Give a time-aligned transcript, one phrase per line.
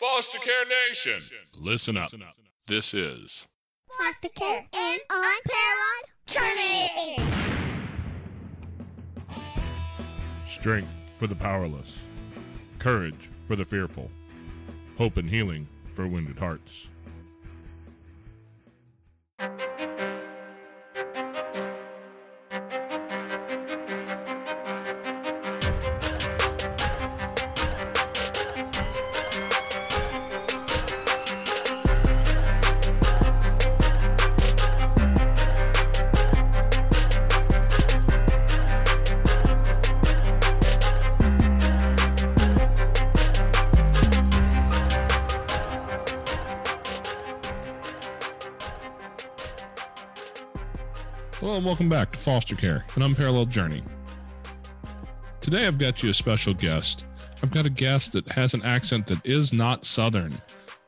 [0.00, 1.20] Foster Care Nation,
[1.58, 2.10] listen up.
[2.66, 3.46] This is
[3.98, 7.18] foster care and unparalleled journey.
[10.48, 11.98] strength for the powerless,
[12.78, 14.10] courage for the fearful,
[14.96, 16.86] hope and healing for wounded hearts.
[51.70, 53.80] Welcome back to Foster Care, an unparalleled journey.
[55.40, 57.06] Today I've got you a special guest.
[57.44, 60.36] I've got a guest that has an accent that is not Southern.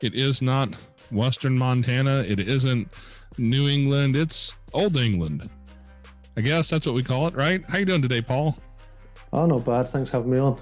[0.01, 0.75] It is not
[1.09, 2.25] Western Montana.
[2.27, 2.93] It isn't
[3.37, 4.17] New England.
[4.17, 5.49] It's Old England.
[6.35, 7.63] I guess that's what we call it, right?
[7.69, 8.57] How you doing today, Paul?
[9.31, 9.83] Oh, not bad.
[9.83, 10.59] Thanks for having me on.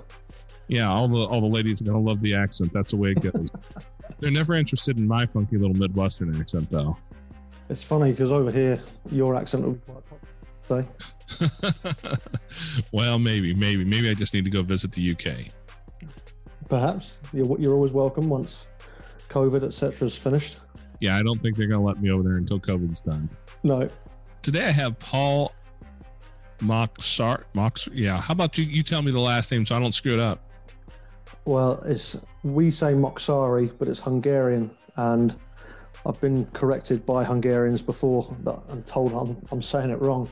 [0.68, 2.72] Yeah, all the all the ladies are gonna love the accent.
[2.72, 3.50] That's the way it goes.
[4.20, 6.96] They're never interested in my funky little Midwestern accent, though.
[7.72, 10.88] It's funny because over here, your accent would be quite popular.
[11.72, 12.16] So,
[12.92, 15.48] well, maybe, maybe, maybe I just need to go visit the UK.
[16.70, 18.68] perhaps you're, you're always welcome once
[19.30, 20.60] COVID, etc., is finished.
[21.00, 23.30] Yeah, I don't think they're gonna let me over there until COVID's done.
[23.64, 23.90] No,
[24.42, 25.54] Today I have Paul
[26.60, 27.44] Moxart.
[27.54, 28.20] Mox, yeah.
[28.20, 28.66] How about you?
[28.66, 30.42] You tell me the last name so I don't screw it up.
[31.46, 35.34] well, it's we say Moksari, but it's Hungarian, and
[36.06, 40.30] I've been corrected by Hungarians before that I'm told I'm, I'm saying it wrong.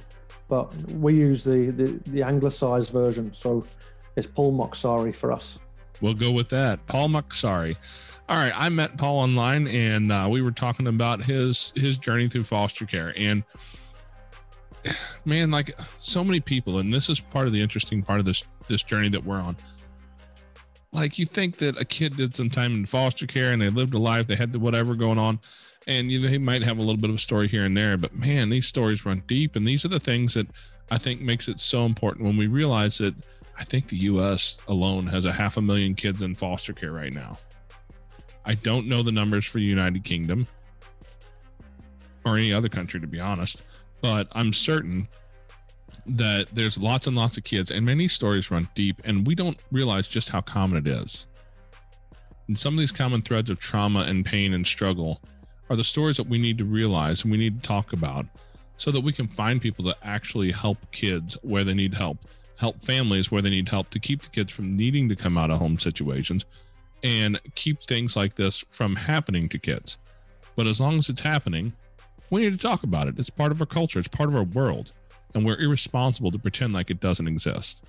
[0.48, 3.68] But we use the, the, the anglicised version, so
[4.16, 5.60] it's Paul Moksari for us.
[6.02, 6.86] We'll go with that.
[6.88, 7.76] Paul Moxari.
[8.28, 12.30] All right, I met Paul online, and uh, we were talking about his his journey
[12.30, 13.14] through foster care.
[13.18, 13.44] And
[15.26, 18.44] man, like so many people, and this is part of the interesting part of this
[18.68, 19.58] this journey that we're on.
[20.92, 23.94] Like you think that a kid did some time in foster care and they lived
[23.94, 25.40] a life, they had whatever going on,
[25.90, 27.98] and you know, they might have a little bit of a story here and there.
[27.98, 30.48] But man, these stories run deep, and these are the things that
[30.92, 33.16] I think makes it so important when we realize that
[33.58, 34.62] I think the U.S.
[34.68, 37.40] alone has a half a million kids in foster care right now.
[38.46, 40.48] I don't know the numbers for the United Kingdom
[42.24, 43.64] or any other country, to be honest,
[44.00, 45.08] but I'm certain
[46.06, 49.62] that there's lots and lots of kids, and many stories run deep, and we don't
[49.72, 51.26] realize just how common it is.
[52.48, 55.20] And some of these common threads of trauma and pain and struggle
[55.70, 58.26] are the stories that we need to realize and we need to talk about
[58.78, 62.18] so that we can find people that actually help kids where they need help,
[62.58, 65.52] help families where they need help to keep the kids from needing to come out
[65.52, 66.46] of home situations
[67.04, 69.98] and keep things like this from happening to kids.
[70.56, 71.74] But as long as it's happening,
[72.30, 73.18] we need to talk about it.
[73.18, 74.92] It's part of our culture, it's part of our world,
[75.34, 77.84] and we're irresponsible to pretend like it doesn't exist.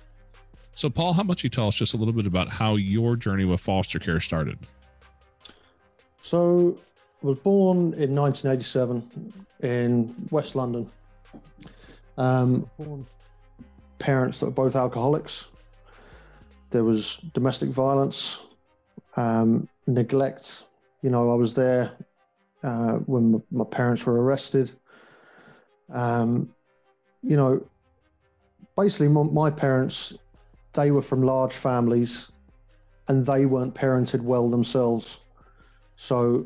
[0.75, 3.45] So, Paul, how about you tell us just a little bit about how your journey
[3.45, 4.57] with foster care started?
[6.21, 6.79] So,
[7.21, 10.89] was born in 1987 in West London.
[12.17, 12.67] Um,
[13.99, 15.51] parents that were both alcoholics.
[16.71, 18.47] There was domestic violence,
[19.17, 20.63] um, neglect.
[21.01, 21.91] You know, I was there
[22.63, 24.71] uh, when my parents were arrested.
[25.89, 26.53] Um,
[27.21, 27.65] you know,
[28.75, 30.17] basically, my, my parents,
[30.73, 32.31] they were from large families
[33.07, 35.19] and they weren't parented well themselves.
[35.97, 36.45] So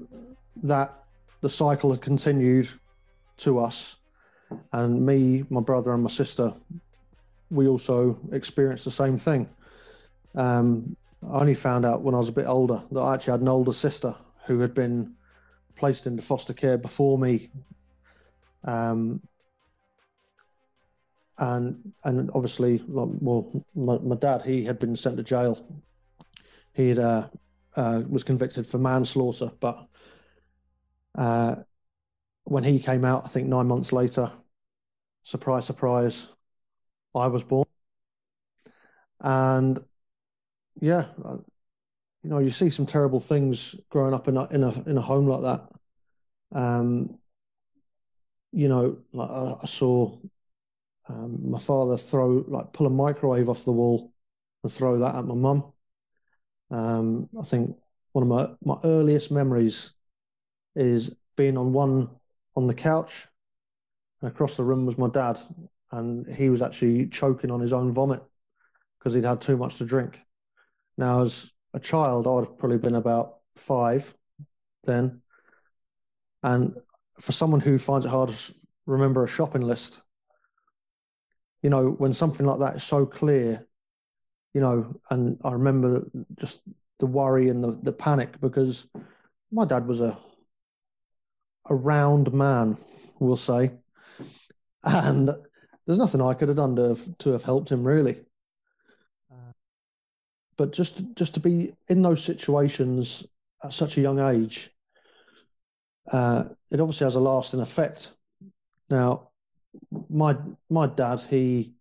[0.63, 0.93] that
[1.41, 2.69] the cycle had continued
[3.37, 3.97] to us.
[4.71, 6.53] And me, my brother, and my sister,
[7.49, 9.49] we also experienced the same thing.
[10.35, 13.41] Um, I only found out when I was a bit older that I actually had
[13.41, 14.15] an older sister
[14.45, 15.15] who had been
[15.75, 17.49] placed into foster care before me.
[18.63, 19.21] Um,
[21.37, 25.65] and and obviously, well, my, my dad he had been sent to jail.
[26.73, 27.25] He uh,
[27.75, 29.87] uh, was convicted for manslaughter, but
[31.15, 31.55] uh,
[32.43, 34.31] when he came out, I think nine months later,
[35.23, 36.27] surprise, surprise,
[37.15, 37.65] I was born.
[39.21, 39.79] And
[40.79, 41.07] yeah,
[42.23, 45.01] you know, you see some terrible things growing up in a in a in a
[45.01, 45.69] home like that.
[46.57, 47.19] Um,
[48.51, 50.17] you know, like I, I saw
[51.09, 54.13] um, my father throw like pull a microwave off the wall
[54.63, 55.73] and throw that at my mum.
[56.71, 57.77] Um, I think
[58.13, 59.94] one of my my earliest memories
[60.75, 62.09] is being on one
[62.55, 63.27] on the couch,
[64.21, 65.39] and across the room was my dad,
[65.91, 68.21] and he was actually choking on his own vomit
[68.97, 70.19] because he'd had too much to drink.
[70.97, 74.13] Now, as a child, I'd have probably been about five
[74.85, 75.21] then.
[76.41, 76.75] And
[77.19, 78.53] for someone who finds it hard to
[78.85, 80.01] remember a shopping list,
[81.61, 83.65] you know, when something like that is so clear,
[84.53, 86.61] you know, and I remember just
[86.99, 88.87] the worry and the, the panic because
[89.51, 90.17] my dad was a
[91.67, 92.77] a round man,
[93.19, 93.71] we'll say.
[94.83, 95.29] And
[95.85, 98.17] there's nothing I could have done to have, to have helped him really.
[100.57, 103.25] But just just to be in those situations
[103.63, 104.69] at such a young age,
[106.11, 108.11] uh, it obviously has a lasting effect.
[108.89, 109.31] Now,
[110.09, 110.37] my
[110.69, 111.73] my dad, he,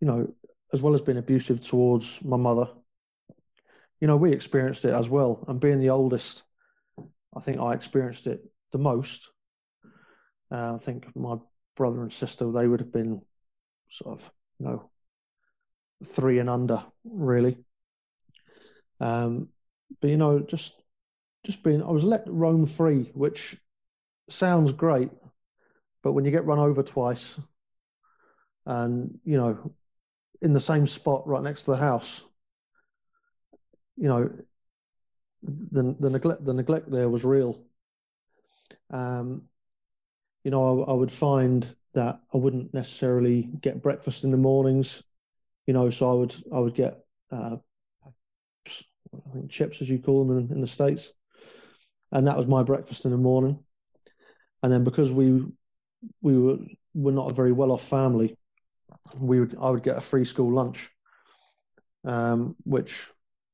[0.00, 0.32] you know,
[0.72, 2.68] as well as being abusive towards my mother,
[4.00, 5.44] you know, we experienced it as well.
[5.48, 6.44] And being the oldest,
[7.36, 9.30] I think I experienced it the most.
[10.50, 11.36] Uh, I think my
[11.76, 13.22] brother and sister, they would have been
[13.88, 14.90] sort of, you know,
[16.04, 17.56] three and under, really.
[18.98, 19.50] Um,
[20.00, 20.82] but you know, just
[21.44, 23.56] just being, I was let roam free, which
[24.28, 25.10] sounds great,
[26.02, 27.40] but when you get run over twice,
[28.66, 29.72] and you know,
[30.42, 32.24] in the same spot right next to the house,
[33.96, 34.32] you know,
[35.44, 37.64] the the neglect the neglect there was real.
[38.94, 39.42] Um,
[40.44, 45.02] you know, I, I would find that I wouldn't necessarily get breakfast in the mornings.
[45.66, 47.56] You know, so I would I would get uh,
[48.06, 51.12] I think chips as you call them in, in the states,
[52.12, 53.58] and that was my breakfast in the morning.
[54.62, 55.44] And then because we
[56.20, 56.58] we were
[56.94, 58.36] were not a very well off family,
[59.18, 60.90] we would I would get a free school lunch,
[62.04, 63.10] um, which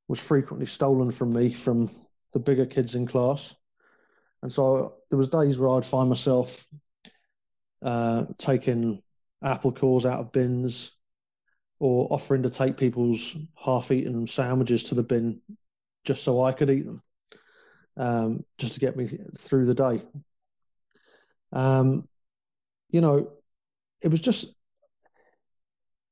[0.09, 1.89] was frequently stolen from me from
[2.33, 3.55] the bigger kids in class.
[4.43, 6.67] And so there was days where I'd find myself
[7.83, 9.03] uh, taking
[9.43, 10.97] apple cores out of bins
[11.79, 15.41] or offering to take people's half-eaten sandwiches to the bin
[16.05, 17.03] just so I could eat them,
[17.97, 19.07] um, just to get me
[19.37, 20.03] through the day.
[21.53, 22.09] Um,
[22.91, 23.33] you know,
[24.03, 24.55] it was just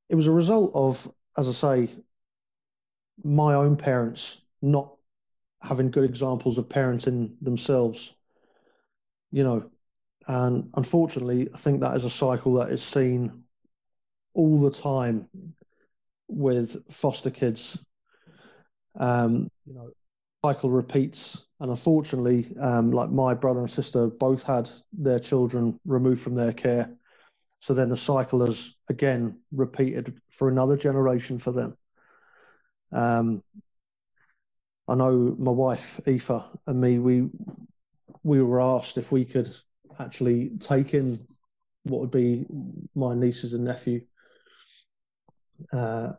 [0.09, 1.89] it was a result of, as I say,
[3.23, 4.95] my own parents not
[5.61, 8.15] having good examples of parenting themselves.
[9.31, 9.71] You know,
[10.27, 13.43] and unfortunately, I think that is a cycle that is seen
[14.33, 15.27] all the time
[16.27, 17.83] with foster kids.
[18.99, 19.91] Um, you know,
[20.43, 26.21] cycle repeats, and unfortunately, um, like my brother and sister both had their children removed
[26.21, 26.95] from their care.
[27.59, 31.77] So then the cycle has again repeated for another generation for them.
[32.91, 33.43] Um,
[34.87, 37.29] I know my wife Aoife and me we
[38.23, 39.53] we were asked if we could
[39.99, 41.17] actually take in
[41.83, 42.45] what would be
[42.95, 44.01] my nieces and nephew.
[45.71, 46.13] Uh,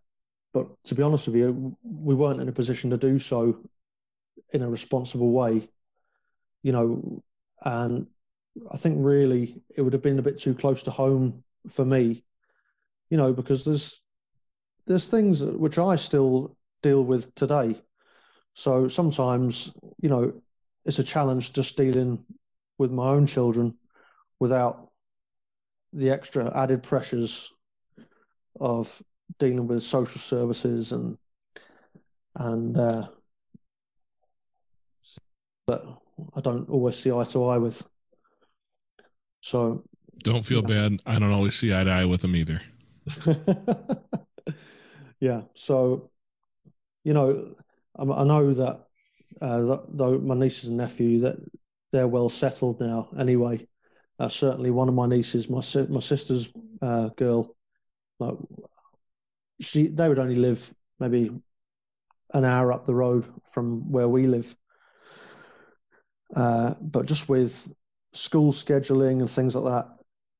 [0.52, 3.62] but to be honest with you, we weren't in a position to do so
[4.52, 5.68] in a responsible way,
[6.62, 7.22] you know.
[7.62, 8.06] And
[8.72, 12.24] I think really it would have been a bit too close to home for me,
[13.10, 14.02] you know, because there's
[14.86, 17.80] there's things which I still deal with today.
[18.54, 20.42] So sometimes, you know,
[20.84, 22.24] it's a challenge just dealing
[22.78, 23.76] with my own children
[24.38, 24.90] without
[25.92, 27.52] the extra added pressures
[28.58, 29.02] of
[29.38, 31.18] dealing with social services and
[32.36, 33.06] and uh,
[35.66, 35.82] that
[36.34, 37.86] I don't always see eye to eye with.
[39.40, 39.84] So
[40.22, 40.88] don't feel yeah.
[40.88, 41.00] bad.
[41.06, 42.60] I don't always see eye to eye with them either.
[45.20, 45.42] yeah.
[45.54, 46.10] So,
[47.04, 47.54] you know,
[47.96, 48.86] I, I know that
[49.40, 51.36] uh, though my nieces and nephew that
[51.92, 53.08] they're well settled now.
[53.18, 53.66] Anyway,
[54.18, 57.56] uh, certainly one of my nieces, my my sister's uh, girl,
[58.18, 58.36] like
[59.60, 61.30] she they would only live maybe
[62.32, 64.54] an hour up the road from where we live.
[66.34, 67.72] Uh, but just with
[68.12, 69.96] school scheduling and things like that,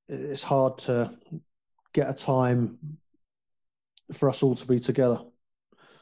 [0.08, 1.10] it's hard to
[1.92, 2.78] get a time
[4.12, 5.20] for us all to be together.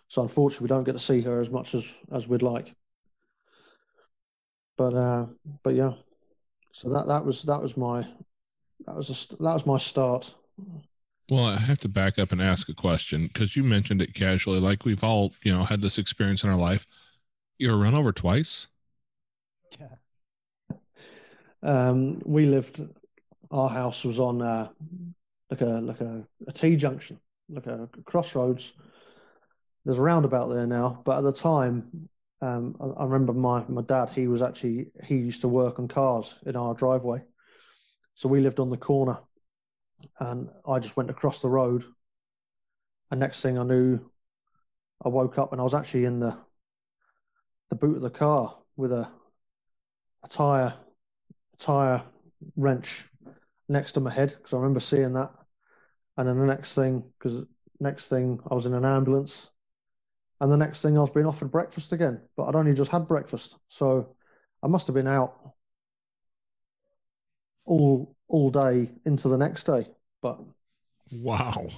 [0.08, 2.74] So unfortunately, we don't get to see her as much as as we'd like.
[4.78, 5.26] But uh,
[5.62, 5.92] but yeah,
[6.70, 8.06] so that that was that was my
[8.86, 10.34] that was a, that was my start.
[11.28, 14.60] Well, I have to back up and ask a question because you mentioned it casually,
[14.60, 16.86] like we've all, you know, had this experience in our life.
[17.58, 18.68] You were run over twice.
[19.78, 20.76] Yeah.
[21.62, 22.80] Um, we lived.
[23.50, 24.68] Our house was on uh,
[25.50, 27.18] like a like a, a T junction,
[27.48, 28.74] like a crossroads.
[29.84, 32.08] There's a roundabout there now, but at the time,
[32.40, 34.10] um, I, I remember my my dad.
[34.10, 37.22] He was actually he used to work on cars in our driveway,
[38.14, 39.18] so we lived on the corner
[40.20, 41.84] and I just went across the road.
[43.10, 44.00] And next thing I knew,
[45.04, 46.36] I woke up and I was actually in the
[47.70, 49.08] the boot of the car with a
[50.24, 50.74] a tire
[51.52, 52.02] a tire
[52.56, 53.08] wrench
[53.68, 55.30] next to my head because I remember seeing that.
[56.16, 57.44] And then the next thing, because
[57.78, 59.50] next thing I was in an ambulance,
[60.40, 63.06] and the next thing I was being offered breakfast again, but I'd only just had
[63.08, 64.14] breakfast, so
[64.62, 65.54] I must have been out
[67.64, 69.86] all all day into the next day.
[70.22, 70.38] But
[71.12, 71.68] Wow.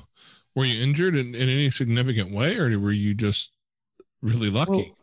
[0.57, 3.53] Were you injured in, in any significant way, or were you just
[4.21, 4.73] really lucky?
[4.73, 4.97] well,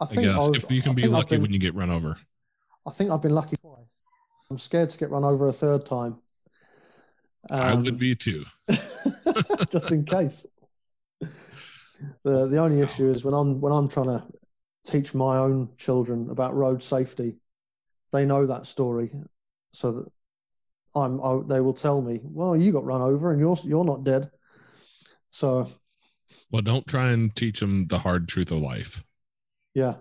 [0.00, 1.58] I I, think guess I was, if you can I be lucky been- when you
[1.58, 2.16] get run over.
[2.86, 3.86] I think I've been lucky twice.
[4.50, 6.18] I'm scared to get run over a third time.
[7.50, 8.44] I Um, would be too.
[9.70, 10.46] just in case.
[12.22, 14.24] The the only issue is when I'm when I'm trying to
[14.84, 17.36] teach my own children about road safety,
[18.12, 19.10] they know that story,
[19.72, 20.06] so that
[20.94, 24.04] I'm I, they will tell me, well, you got run over and you're you're not
[24.04, 24.30] dead.
[25.30, 25.68] So
[26.50, 29.04] Well, don't try and teach them the hard truth of life.
[29.74, 29.96] yeah,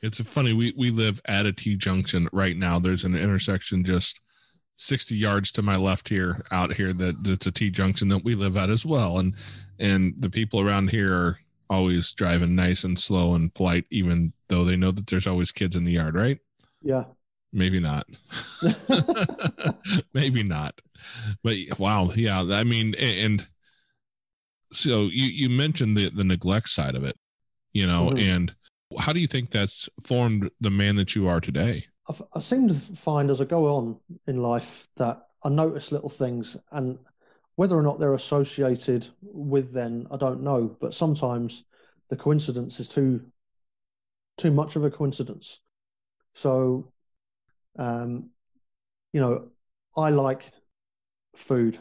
[0.02, 0.54] It's funny.
[0.54, 2.80] We we live at a T junction right now.
[2.80, 4.22] There's an intersection just
[4.76, 6.94] 60 yards to my left here, out here.
[6.94, 9.18] That that's a T junction that we live at as well.
[9.18, 9.34] And
[9.80, 14.64] and the people around here are always driving nice and slow and polite, even though
[14.64, 16.40] they know that there's always kids in the yard, right?
[16.82, 17.04] yeah,
[17.54, 18.06] Maybe not.
[20.14, 20.80] Maybe not.
[21.44, 22.42] But wow, yeah.
[22.42, 23.48] I mean, and
[24.72, 27.18] so you you mentioned the the neglect side of it,
[27.74, 28.22] you know, Mhm.
[28.36, 28.56] and
[29.00, 31.86] how do you think that's formed the man that you are today?
[32.36, 36.56] I seem to find as I go on in life that I notice little things,
[36.72, 36.98] and
[37.58, 40.78] whether or not they're associated with them, I don't know.
[40.80, 41.66] But sometimes
[42.08, 43.26] the coincidence is too
[44.38, 45.60] too much of a coincidence.
[46.36, 46.94] So,
[47.80, 48.30] um,
[49.12, 49.50] you know,
[49.98, 50.52] I like
[51.36, 51.80] food.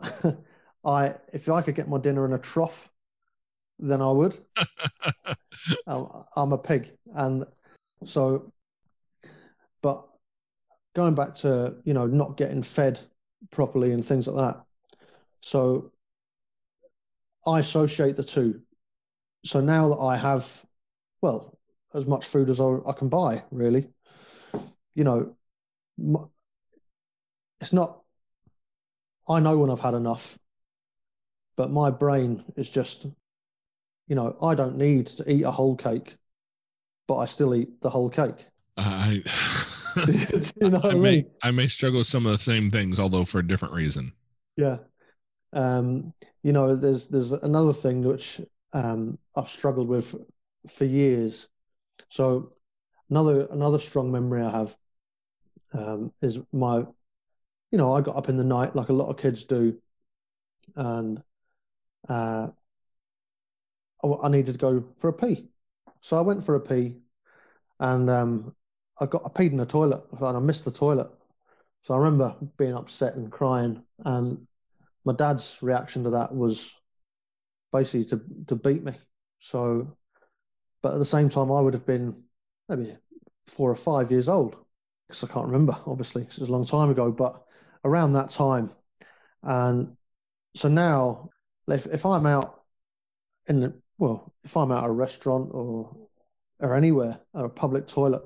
[0.84, 2.90] I if I could get my dinner in a trough,
[3.78, 4.38] then I would.
[5.86, 7.44] I'm a pig, and
[8.06, 8.50] so
[9.82, 10.08] but
[10.94, 12.98] going back to you know not getting fed
[13.50, 14.64] properly and things like that
[15.42, 15.92] so
[17.46, 18.62] i associate the two
[19.44, 20.64] so now that i have
[21.20, 21.58] well
[21.94, 23.88] as much food as i, I can buy really
[24.94, 25.36] you know
[27.60, 28.02] it's not
[29.28, 30.38] i know when i've had enough
[31.56, 33.06] but my brain is just
[34.06, 36.16] you know i don't need to eat a whole cake
[37.08, 38.46] but i still eat the whole cake
[38.76, 39.22] I
[40.60, 41.30] you know I I may mean?
[41.42, 44.12] I may struggle with some of the same things, although for a different reason.
[44.56, 44.78] Yeah.
[45.52, 48.40] Um, you know, there's there's another thing which
[48.72, 50.14] um, I've struggled with
[50.68, 51.48] for years.
[52.08, 52.50] So
[53.10, 54.76] another another strong memory I have
[55.72, 56.78] um, is my,
[57.70, 59.78] you know, I got up in the night like a lot of kids do,
[60.76, 61.22] and
[62.08, 62.48] uh,
[64.02, 65.48] I, needed to go for a pee.
[66.00, 66.96] So I went for a pee,
[67.78, 68.54] and um,
[69.00, 71.10] I got I peed in the toilet and I missed the toilet.
[71.82, 74.46] So I remember being upset and crying, and
[75.04, 76.74] my dad's reaction to that was
[77.72, 78.94] basically to to beat me.
[79.38, 79.96] So,
[80.82, 82.24] but at the same time, I would have been
[82.68, 82.96] maybe
[83.46, 84.56] four or five years old
[85.08, 87.12] because I can't remember, obviously, 'cause it was a long time ago.
[87.12, 87.42] But
[87.84, 88.72] around that time,
[89.42, 89.96] and
[90.56, 91.30] so now,
[91.68, 92.64] if if I'm out
[93.48, 95.96] in the well, if I'm out at a restaurant or
[96.60, 98.24] or anywhere, or a public toilet,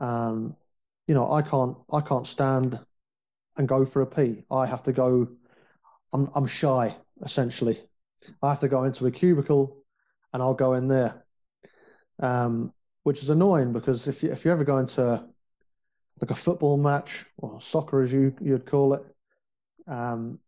[0.00, 0.56] um,
[1.06, 2.80] you know, I can't I can't stand
[3.56, 4.44] and go for a pee.
[4.50, 5.28] I have to go.
[6.14, 7.80] I'm I'm shy essentially.
[8.42, 9.76] I have to go into a cubicle,
[10.32, 11.26] and I'll go in there,
[12.20, 15.26] um, which is annoying because if you if you ever go into
[16.20, 19.02] like a football match or soccer as you you'd call it,
[19.88, 20.38] um,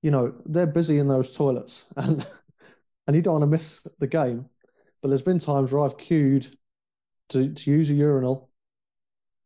[0.00, 2.26] you know they're busy in those toilets, and
[3.06, 4.48] and you don't want to miss the game.
[5.02, 6.46] But there's been times where I've queued
[7.28, 8.50] to to use a urinal,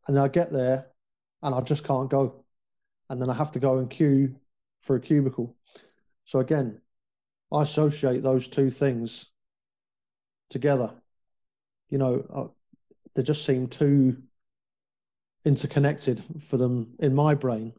[0.07, 0.87] and I get there,
[1.43, 2.45] and I just can't go,
[3.11, 4.37] and then I have to go and queue
[4.87, 5.57] for a cubicle.
[6.25, 6.81] So again,
[7.53, 9.33] I associate those two things
[10.49, 10.93] together.
[11.91, 12.47] You know, uh,
[13.15, 14.23] they just seem too
[15.45, 17.73] interconnected for them in my brain.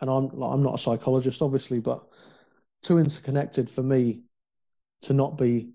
[0.00, 2.04] And I'm I'm not a psychologist, obviously, but
[2.82, 4.22] too interconnected for me
[5.02, 5.70] to not be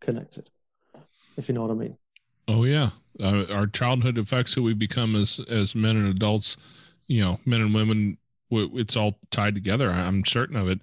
[0.00, 0.48] connected,
[1.36, 1.98] if you know what I mean.
[2.48, 2.90] Oh yeah,
[3.20, 6.56] uh, our childhood affects who we become as as men and adults.
[7.06, 8.16] You know, men and women.
[8.50, 9.90] It's all tied together.
[9.90, 10.80] I- I'm certain of it.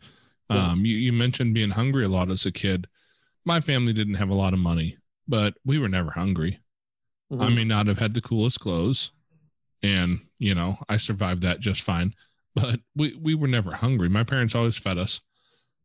[0.50, 0.70] Yeah.
[0.72, 2.88] Um, you, you mentioned being hungry a lot as a kid.
[3.46, 4.98] My family didn't have a lot of money,
[5.28, 6.60] but we were never hungry.
[7.32, 7.56] I Mhm.
[7.56, 9.12] may not have had the coolest clothes,
[9.84, 12.14] and you know, I survived that just fine.
[12.56, 14.10] But we we were never hungry.
[14.10, 15.22] My parents always fed us,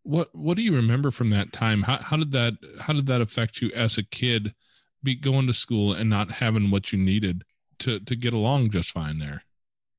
[0.04, 1.82] what what do you remember from that time?
[1.82, 4.54] How how did that how did that affect you as a kid,
[5.02, 7.42] be going to school and not having what you needed
[7.80, 9.42] to to get along just fine there?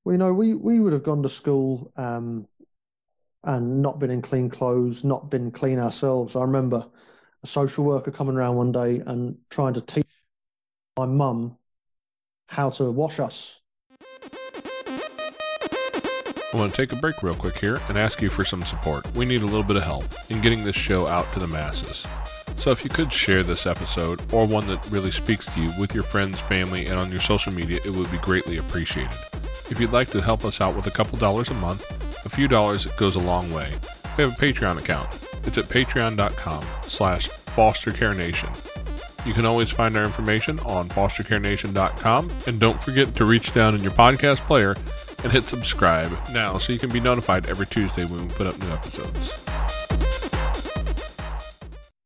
[0.06, 2.48] You know, we we would have gone to school um,
[3.44, 6.36] and not been in clean clothes, not been clean ourselves.
[6.36, 6.86] I remember
[7.42, 10.08] a social worker coming around one day and trying to teach
[10.98, 11.58] my mum
[12.48, 13.62] how to wash us.
[16.54, 19.12] I want to take a break real quick here and ask you for some support.
[19.16, 22.06] We need a little bit of help in getting this show out to the masses.
[22.58, 25.96] So if you could share this episode or one that really speaks to you with
[25.96, 29.18] your friends, family, and on your social media, it would be greatly appreciated.
[29.74, 31.84] If you'd like to help us out with a couple dollars a month,
[32.28, 33.74] a few dollars goes a long way.
[34.16, 35.12] We have a Patreon account.
[35.48, 39.26] It's at patreon.com slash fostercarenation.
[39.26, 42.32] You can always find our information on fostercarenation.com.
[42.46, 44.76] And don't forget to reach down in your podcast player
[45.24, 48.60] and hit subscribe now so you can be notified every Tuesday when we put up
[48.60, 49.44] new episodes.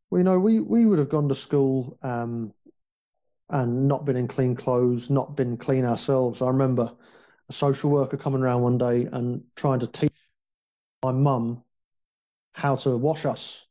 [0.09, 2.53] Well, you know, we, we would have gone to school um,
[3.49, 6.41] and not been in clean clothes, not been clean ourselves.
[6.41, 6.93] I remember
[7.49, 10.11] a social worker coming around one day and trying to teach
[11.03, 11.63] my mum
[12.53, 13.67] how to wash us.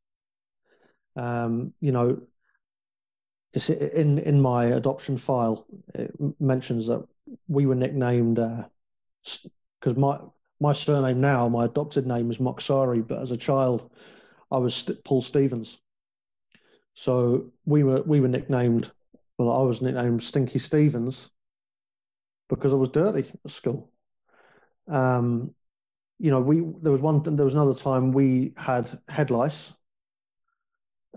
[1.17, 2.23] Um, you know,
[3.53, 5.67] it's in in my adoption file.
[5.95, 7.07] It mentions that
[7.49, 10.19] we were nicknamed because uh, my
[10.61, 13.91] my surname now, my adopted name is Moksari, but as a child,
[14.51, 15.79] I was St- Paul Stevens.
[16.95, 18.91] So we were we were nicknamed.
[19.39, 21.31] Well, I was nicknamed Stinky Stevens
[22.49, 23.91] because I was dirty at school.
[24.89, 25.55] Um,
[26.19, 29.75] you know, we there was one there was another time we had head lice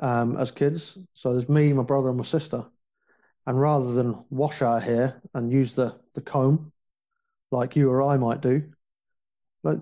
[0.01, 0.97] um, as kids.
[1.13, 2.65] So there's me, my brother, and my sister.
[3.45, 6.71] And rather than wash our hair and use the the comb,
[7.51, 8.69] like you or I might do,
[9.63, 9.79] like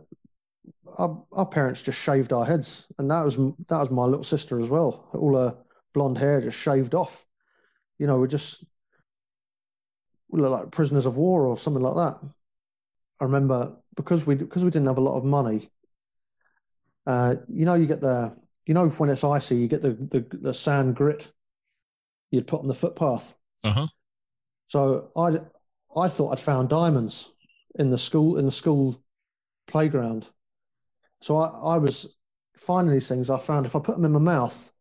[0.97, 4.59] our, our parents just shaved our heads, and that was that was my little sister
[4.59, 5.09] as well.
[5.13, 5.57] All her
[5.93, 7.25] blonde hair just shaved off.
[7.97, 8.63] You know, we just
[10.31, 12.29] look like prisoners of war or something like that.
[13.19, 15.69] I remember because we because we didn't have a lot of money.
[17.05, 18.35] Uh, you know, you get the
[18.65, 21.31] you know when it's icy, you get the the, the sand grit
[22.31, 23.35] you'd put on the footpath.
[23.63, 23.87] Uh huh.
[24.67, 25.39] So I
[25.99, 27.33] I thought I'd found diamonds
[27.75, 29.01] in the school in the school
[29.67, 30.29] playground.
[31.21, 32.17] So I, I was
[32.55, 33.29] finding these things.
[33.29, 34.71] I found if I put them in my mouth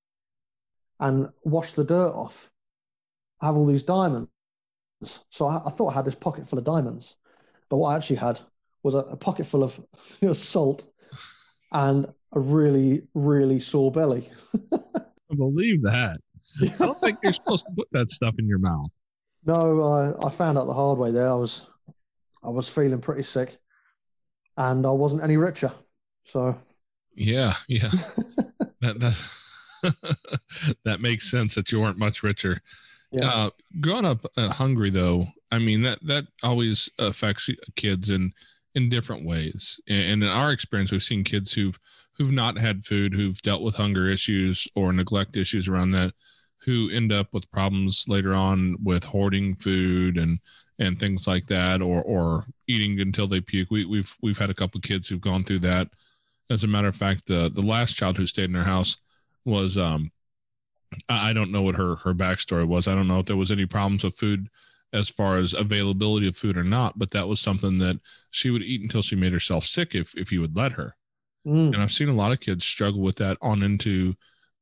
[0.99, 2.51] and wash the dirt off,
[3.41, 4.29] I have all these diamonds.
[5.03, 7.17] So I, I thought I had this pocket full of diamonds,
[7.69, 8.41] but what I actually had
[8.83, 9.79] was a, a pocket full of
[10.21, 10.89] you know, salt
[11.73, 14.31] and a really, really sore belly.
[14.73, 16.19] I believe that.
[16.63, 18.89] I don't think you're supposed to put that stuff in your mouth.
[19.45, 21.29] No, I, I found out the hard way there.
[21.29, 21.67] I was
[22.43, 23.57] I was feeling pretty sick
[24.57, 25.73] and I wasn't any richer.
[26.25, 26.57] So
[27.15, 27.89] Yeah, yeah.
[28.81, 29.01] that
[29.83, 32.61] that, that makes sense that you weren't much richer.
[33.17, 33.29] Yeah.
[33.29, 33.51] Uh,
[33.81, 38.33] growing up uh, hungry though, I mean that that always affects kids in
[38.75, 39.81] in different ways.
[39.89, 41.79] And in our experience, we've seen kids who've
[42.19, 46.13] who've not had food, who've dealt with hunger issues or neglect issues around that,
[46.63, 50.39] who end up with problems later on with hoarding food and
[50.79, 53.71] and things like that, or or eating until they puke.
[53.71, 55.89] We, we've we've had a couple kids who've gone through that.
[56.51, 58.97] As a matter of fact, the the last child who stayed in our house
[59.47, 60.11] was um,
[61.09, 62.89] I don't know what her her backstory was.
[62.89, 64.49] I don't know if there was any problems with food
[64.93, 68.63] as far as availability of food or not, but that was something that she would
[68.63, 70.97] eat until she made herself sick if if you would let her.
[71.47, 71.75] Mm.
[71.75, 74.15] And I've seen a lot of kids struggle with that on into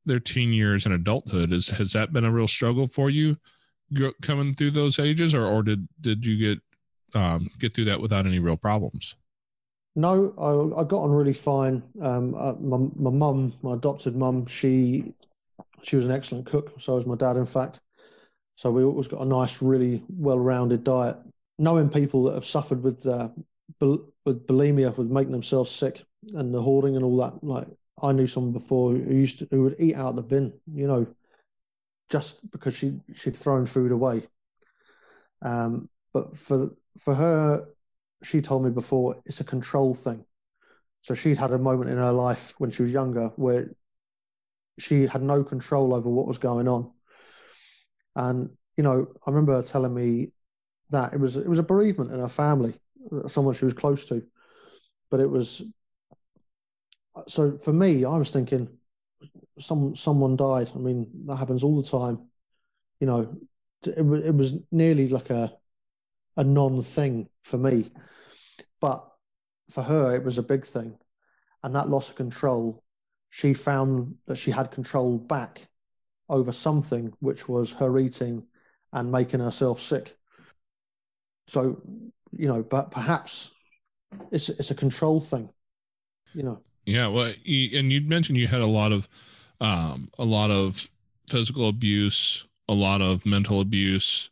[0.05, 1.51] their teen years and adulthood.
[1.51, 3.37] Is has that been a real struggle for you
[4.21, 8.25] coming through those ages, or or did did you get um, get through that without
[8.25, 9.15] any real problems?
[9.95, 11.81] No, I, I got on really fine.
[12.01, 15.13] Um, uh, my my mum, my adopted mum, she
[15.85, 16.73] she was an excellent cook.
[16.79, 17.79] So was my dad, in fact.
[18.55, 21.17] So we always got a nice, really well-rounded diet.
[21.59, 23.29] Knowing people that have suffered with uh,
[23.79, 27.43] with bulimia, with making themselves sick, and the hoarding and all that.
[27.43, 27.67] Like
[28.01, 30.87] I knew someone before who used to, who would eat out of the bin, you
[30.87, 31.07] know,
[32.09, 34.27] just because she she'd thrown food away.
[35.41, 37.65] Um, but for for her,
[38.23, 40.25] she told me before it's a control thing.
[41.01, 43.69] So she'd had a moment in her life when she was younger where
[44.77, 46.91] she had no control over what was going on.
[48.15, 50.31] And you know, I remember her telling me
[50.89, 52.73] that it was it was a bereavement in her family,
[53.11, 54.23] uh, someone she was close to,
[55.09, 55.63] but it was.
[57.27, 58.67] So for me, I was thinking,
[59.59, 60.69] some someone died.
[60.75, 62.29] I mean, that happens all the time.
[62.99, 63.37] You know,
[63.85, 65.53] it, it was nearly like a
[66.37, 67.91] a non thing for me,
[68.81, 69.07] but
[69.69, 70.97] for her, it was a big thing,
[71.63, 72.83] and that loss of control
[73.35, 75.67] she found that she had control back
[76.29, 78.47] over something, which was her eating
[78.93, 80.15] and making herself sick.
[81.47, 81.81] So,
[82.31, 83.53] you know, but perhaps
[84.31, 85.49] it's it's a control thing,
[86.33, 86.61] you know.
[86.85, 89.09] Yeah, well, and you mentioned you had a lot of,
[89.59, 90.89] um, a lot of
[91.27, 94.29] physical abuse, a lot of mental abuse,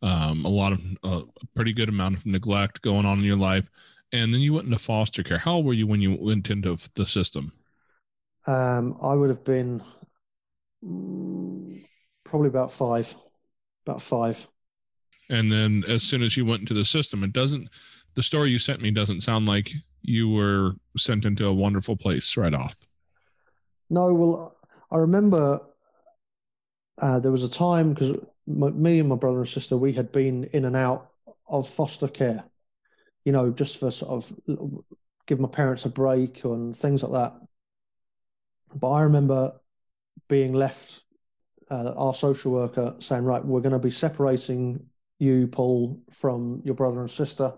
[0.00, 1.22] um, a lot of a
[1.56, 3.68] pretty good amount of neglect going on in your life,
[4.12, 5.38] and then you went into foster care.
[5.38, 7.52] How old were you when you went into the system?
[8.46, 9.82] Um, I would have been
[10.84, 11.84] mm,
[12.24, 13.14] probably about five,
[13.86, 14.46] about five.
[15.30, 17.68] And then as soon as you went into the system, it doesn't.
[18.14, 22.36] The story you sent me doesn't sound like you were sent into a wonderful place
[22.36, 22.76] right off.
[23.88, 24.56] No, well,
[24.90, 25.60] I remember
[27.00, 30.44] uh, there was a time because me and my brother and sister we had been
[30.52, 31.10] in and out
[31.48, 32.44] of foster care,
[33.24, 34.84] you know, just for sort of
[35.26, 37.40] give my parents a break and things like that.
[38.74, 39.52] But I remember
[40.28, 41.02] being left,
[41.70, 44.86] uh, our social worker saying, right, we're going to be separating
[45.18, 47.52] you, Paul, from your brother and sister.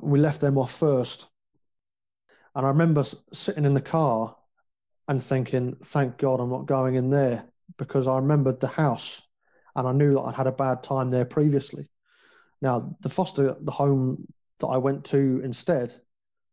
[0.00, 1.30] We left them off first.
[2.54, 4.36] And I remember sitting in the car
[5.08, 7.44] and thinking, thank God I'm not going in there
[7.78, 9.26] because I remembered the house
[9.74, 11.88] and I knew that I'd had a bad time there previously.
[12.60, 14.26] Now, the foster the home
[14.60, 15.94] that I went to instead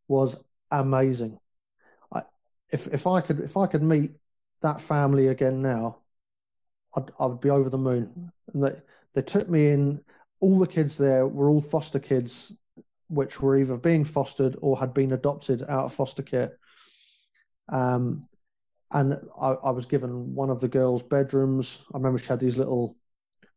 [0.08, 1.38] was amazing.
[2.72, 4.12] If if I could if I could meet
[4.62, 6.00] that family again now,
[6.96, 8.32] I'd, I would be over the moon.
[8.54, 8.76] And they
[9.14, 10.04] they took me in.
[10.42, 12.56] All the kids there were all foster kids
[13.10, 16.58] which were either being fostered or had been adopted out of foster care.
[17.68, 18.22] Um,
[18.92, 21.86] and I, I, was given one of the girls' bedrooms.
[21.94, 22.96] I remember she had these little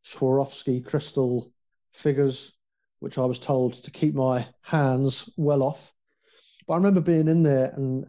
[0.05, 1.53] Swarovski crystal
[1.93, 2.55] figures,
[3.01, 5.93] which I was told to keep my hands well off.
[6.67, 8.07] But I remember being in there and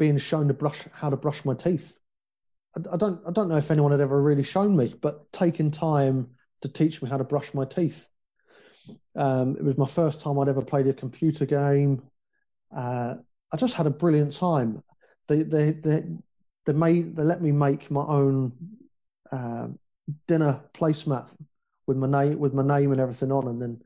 [0.00, 2.00] being shown to brush how to brush my teeth.
[2.76, 5.70] I, I don't I don't know if anyone had ever really shown me, but taking
[5.70, 6.30] time
[6.62, 8.08] to teach me how to brush my teeth
[9.16, 12.02] um, it was my first time I'd ever played a computer game.
[12.74, 13.16] Uh,
[13.52, 14.82] I just had a brilliant time.
[15.26, 16.04] They they they
[16.66, 18.52] they made they let me make my own
[19.32, 19.68] uh,
[20.26, 21.28] dinner placemat
[21.86, 23.82] with my name with my name and everything on, and then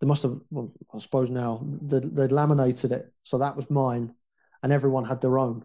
[0.00, 0.38] they must have.
[0.50, 4.14] Well, I suppose now they they'd laminated it, so that was mine,
[4.62, 5.64] and everyone had their own.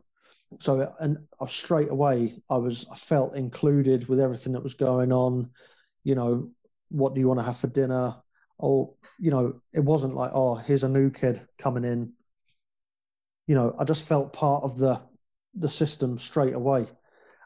[0.60, 5.12] So and uh, straight away I was I felt included with everything that was going
[5.12, 5.52] on.
[6.04, 6.52] You know,
[6.90, 8.16] what do you want to have for dinner?
[8.62, 12.14] oh, you know, it wasn't like, oh, here's a new kid coming in.
[13.48, 15.02] You know, I just felt part of the
[15.58, 16.88] the system straight away,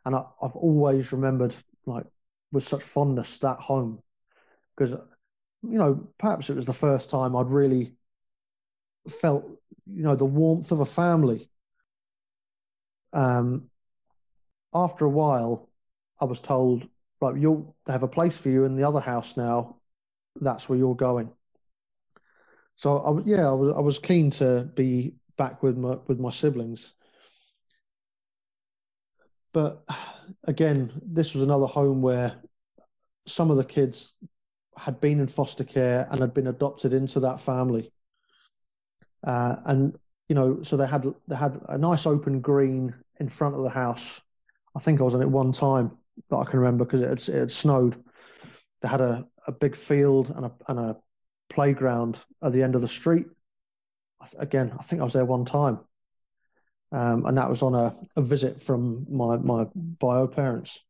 [0.06, 2.06] and I, I've always remembered like
[2.52, 4.02] with such fondness that home
[4.76, 4.94] because
[5.62, 7.96] you know perhaps it was the first time I'd really
[9.22, 11.50] felt you know the warmth of a family.
[13.14, 13.70] Um,
[14.74, 15.70] after a while,
[16.22, 16.88] I was told,
[17.22, 19.80] right, you'll have a place for you in the other house now
[20.36, 21.32] that's where you're going.
[22.76, 26.30] So I yeah, I was, I was keen to be back with my with my
[26.30, 26.94] siblings.
[29.52, 29.84] But
[30.44, 32.36] again, this was another home where
[33.26, 34.14] some of the kids
[34.78, 37.92] had been in foster care and had been adopted into that family.
[39.24, 43.56] Uh, and you know, so they had they had a nice open green in front
[43.56, 44.22] of the house.
[44.76, 45.92] I think I was on it one time
[46.30, 47.96] that I can remember because it had, it had snowed.
[48.82, 50.98] They had a, a big field and a, and a
[51.50, 53.26] playground at the end of the street.
[54.38, 55.80] Again, I think I was there one time.
[56.92, 60.84] Um, and that was on a, a visit from my, my bio parents.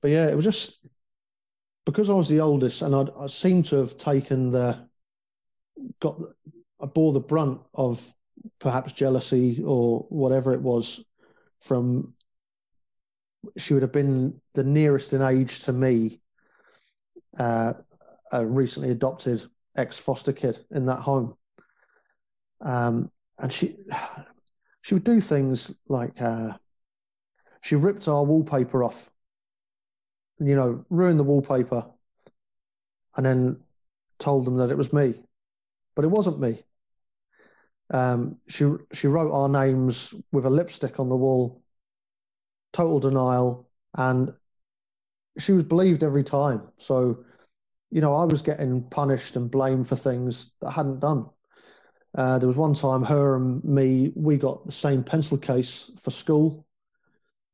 [0.00, 0.86] But yeah, it was just
[1.84, 4.88] because I was the oldest and I'd, I seemed to have taken the,
[6.00, 6.20] got,
[6.80, 8.12] I bore the brunt of
[8.58, 11.04] perhaps jealousy or whatever it was
[11.60, 12.14] from
[13.56, 16.20] she would have been the nearest in age to me,
[17.38, 17.74] uh,
[18.32, 19.42] a recently adopted
[19.76, 21.36] ex foster kid in that home.
[22.60, 23.76] Um, and she
[24.82, 26.56] she would do things like uh,
[27.60, 29.10] she ripped our wallpaper off,
[30.38, 31.86] you know, ruined the wallpaper,
[33.16, 33.60] and then
[34.18, 35.14] told them that it was me,
[35.96, 36.62] but it wasn't me.
[37.90, 41.62] Um, she she wrote our names with a lipstick on the wall
[42.72, 44.32] total denial, and
[45.38, 46.68] she was believed every time.
[46.78, 47.24] So,
[47.90, 51.26] you know, I was getting punished and blamed for things that I hadn't done.
[52.14, 56.10] Uh, there was one time her and me, we got the same pencil case for
[56.10, 56.66] school.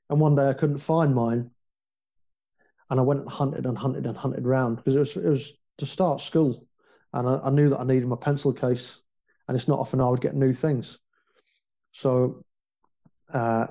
[0.09, 1.51] And one day I couldn't find mine.
[2.91, 5.53] And I went and hunted and hunted and hunted around because it was, it was
[5.79, 6.67] to start school.
[7.13, 9.03] And I, I knew that I needed my pencil case.
[9.49, 10.99] And it's not often I would get new things.
[11.91, 12.45] So
[13.33, 13.67] uh,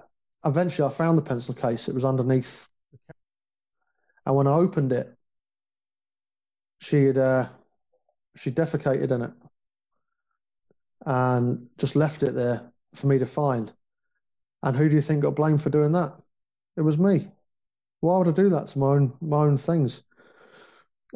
[0.46, 1.88] eventually I found the pencil case.
[1.88, 2.68] It was underneath.
[4.26, 5.16] And when I opened it,
[6.80, 7.48] she had uh,
[8.36, 9.32] she defecated in it
[11.06, 13.72] and just left it there for me to find.
[14.64, 16.14] And who do you think got blamed for doing that?
[16.78, 17.28] It was me.
[18.00, 20.04] Why would I do that to my own my own things?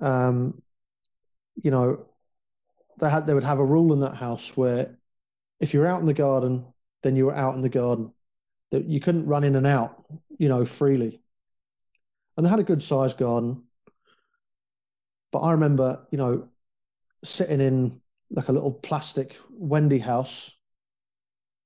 [0.01, 0.61] Um,
[1.61, 2.05] you know,
[2.99, 4.97] they had they would have a rule in that house where
[5.59, 6.65] if you're out in the garden,
[7.03, 8.13] then you were out in the garden.
[8.71, 10.03] That you couldn't run in and out,
[10.37, 11.21] you know, freely.
[12.35, 13.63] And they had a good sized garden.
[15.31, 16.49] But I remember, you know,
[17.23, 20.57] sitting in like a little plastic Wendy house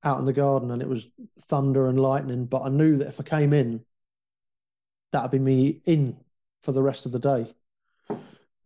[0.04, 2.46] out in the garden and it was thunder and lightning.
[2.46, 3.86] But I knew that if I came in,
[5.12, 6.18] that'd be me in
[6.62, 7.54] for the rest of the day.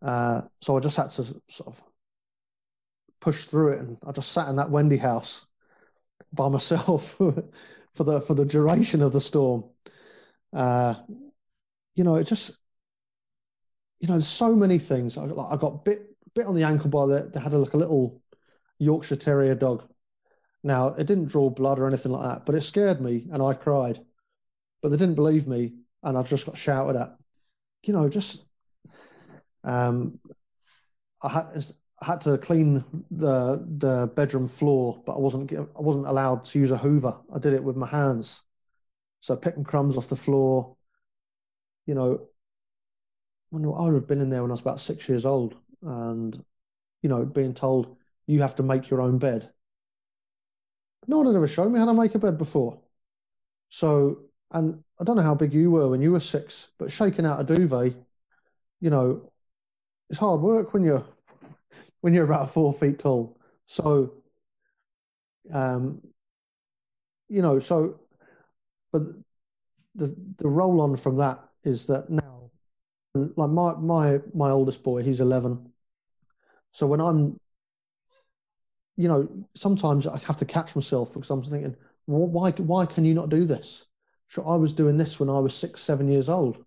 [0.02, 1.82] Uh, so I just had to sort of
[3.24, 5.46] push through it, and I just sat in that Wendy house
[6.32, 7.14] by myself
[7.94, 9.64] for the for the duration of the storm.
[10.52, 10.94] Uh,
[11.94, 12.58] you know, it just
[14.00, 15.16] you know, so many things.
[15.16, 16.02] I got, I got bit
[16.34, 18.20] bit on the ankle by the they had a, like a little
[18.78, 19.88] Yorkshire Terrier dog.
[20.62, 23.54] Now it didn't draw blood or anything like that, but it scared me and I
[23.54, 24.00] cried.
[24.82, 27.16] But they didn't believe me, and I just got shouted at.
[27.84, 28.44] You know, just
[29.62, 30.20] um,
[31.22, 31.64] I had
[32.00, 36.58] I had to clean the the bedroom floor, but I wasn't I wasn't allowed to
[36.58, 37.18] use a Hoover.
[37.34, 38.42] I did it with my hands,
[39.20, 40.76] so picking crumbs off the floor.
[41.86, 42.28] You know,
[43.50, 46.44] when I would have been in there when I was about six years old, and
[47.02, 49.50] you know, being told you have to make your own bed.
[51.06, 52.80] No one had ever shown me how to make a bed before.
[53.68, 57.26] So, and I don't know how big you were when you were six, but shaking
[57.26, 57.94] out a duvet,
[58.80, 59.30] you know,
[60.08, 61.04] it's hard work when you're
[62.04, 63.34] when you're about four feet tall.
[63.64, 64.12] So,
[65.50, 66.02] um,
[67.30, 67.98] you know, so,
[68.92, 69.04] but
[69.94, 72.50] the the roll on from that is that now,
[73.14, 75.72] like my my my oldest boy, he's eleven.
[76.72, 77.40] So when I'm,
[78.98, 83.14] you know, sometimes I have to catch myself because I'm thinking, why why can you
[83.14, 83.86] not do this?
[84.28, 86.62] Sure, I was doing this when I was six, seven years old.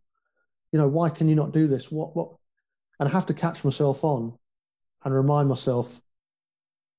[0.72, 1.92] You know, why can you not do this?
[1.92, 2.32] What what
[3.00, 4.36] and I have to catch myself on
[5.08, 6.02] and remind myself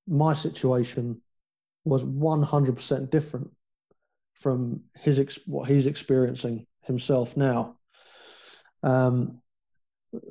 [0.07, 1.21] my situation
[1.85, 3.51] was 100% different
[4.33, 7.77] from his what he's experiencing himself now.
[8.81, 9.43] Um,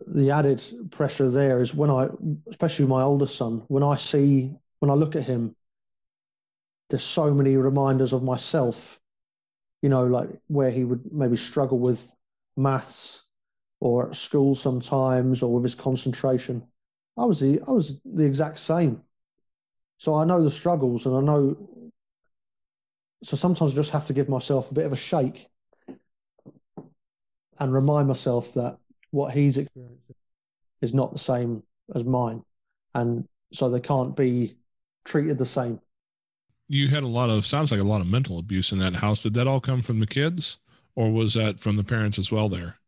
[0.08, 0.60] the added
[0.90, 2.08] pressure there is when I,
[2.48, 5.54] especially my oldest son, when I see, when I look at him,
[6.90, 8.98] there's so many reminders of myself,
[9.82, 12.12] you know, like where he would maybe struggle with
[12.56, 13.28] maths
[13.78, 16.66] or at school sometimes or with his concentration.
[17.18, 19.02] I was the I was the exact same.
[19.98, 21.90] So I know the struggles and I know
[23.22, 25.48] so sometimes I just have to give myself a bit of a shake
[27.58, 28.78] and remind myself that
[29.10, 30.14] what he's experiencing
[30.80, 32.44] is not the same as mine.
[32.94, 34.56] And so they can't be
[35.04, 35.80] treated the same.
[36.68, 39.22] You had a lot of sounds like a lot of mental abuse in that house.
[39.22, 40.58] Did that all come from the kids
[40.94, 42.78] or was that from the parents as well there?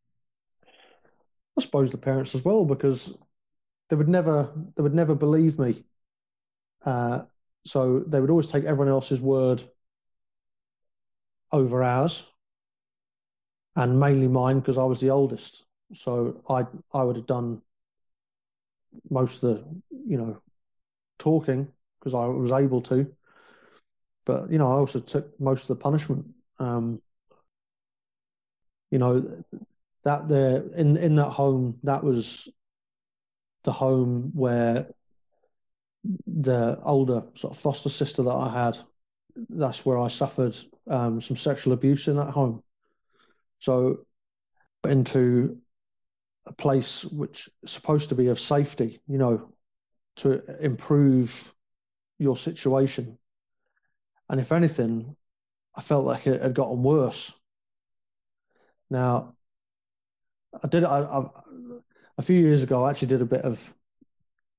[1.59, 3.13] I suppose the parents as well, because
[3.91, 5.85] they would never they would never believe me.
[6.85, 7.23] Uh,
[7.65, 9.63] so they would always take everyone else's word
[11.53, 12.33] over ours,
[13.77, 15.67] and mainly mine because I was the oldest.
[15.93, 17.63] So I I would have done
[19.11, 20.41] most of the you know
[21.19, 23.13] talking because I was able to,
[24.25, 26.27] but you know I also took most of the punishment.
[26.59, 27.03] Um,
[28.91, 29.45] you know
[30.05, 32.49] that there in in that home that was
[33.65, 34.89] the home where
[36.27, 38.79] the older sort of foster sister that I had
[39.49, 40.57] that's where I suffered
[40.89, 42.63] um, some sexual abuse in that home
[43.59, 44.07] so
[44.89, 45.59] into
[46.47, 49.53] a place which is supposed to be of safety you know
[50.17, 51.55] to improve
[52.19, 53.19] your situation
[54.29, 55.17] and if anything
[55.77, 57.39] I felt like it had gotten worse
[58.89, 59.35] now
[60.63, 60.85] I did.
[60.85, 61.29] I, I,
[62.21, 63.73] a few years ago, I actually did a bit of,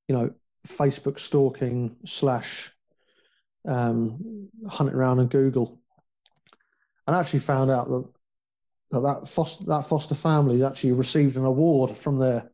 [0.07, 0.33] you know,
[0.65, 2.71] Facebook stalking slash
[3.67, 5.79] um, hunting around on Google,
[7.05, 8.11] and actually found out that
[8.89, 12.49] that that foster, that foster family actually received an award from their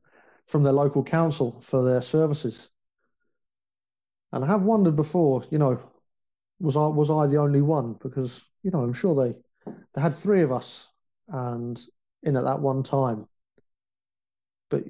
[0.45, 2.69] from their local council for their services.
[4.33, 5.79] And I have wondered before, you know,
[6.59, 7.93] was I was I the only one?
[7.93, 10.91] Because you know, I'm sure they they had three of us,
[11.29, 11.79] and
[12.23, 13.29] in at that one time.
[14.69, 14.83] But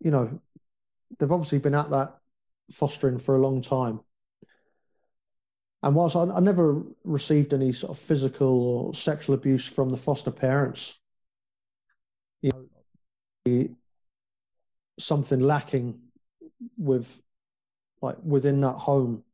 [0.00, 0.40] you know,
[1.18, 2.18] they've obviously been at that
[2.72, 4.00] fostering for a long time.
[5.82, 9.96] And whilst I, I never received any sort of physical or sexual abuse from the
[9.96, 10.98] foster parents,
[12.42, 12.50] you
[13.46, 13.68] know,
[14.98, 16.00] something lacking
[16.76, 17.22] with
[18.02, 19.24] like within that home,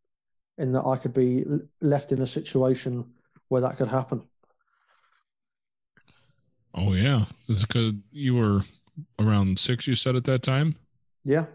[0.58, 1.44] in that I could be
[1.80, 3.12] left in a situation
[3.48, 4.22] where that could happen.
[6.74, 8.62] Oh yeah, it's because you were
[9.18, 9.86] around six.
[9.86, 10.76] You said at that time.
[11.24, 11.46] Yeah,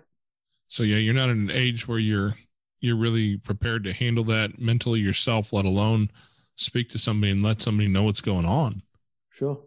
[0.67, 2.35] So yeah, you're not at an age where you're
[2.79, 6.09] you're really prepared to handle that mentally yourself, let alone
[6.55, 8.81] speak to somebody and let somebody know what's going on.
[9.29, 9.61] sure.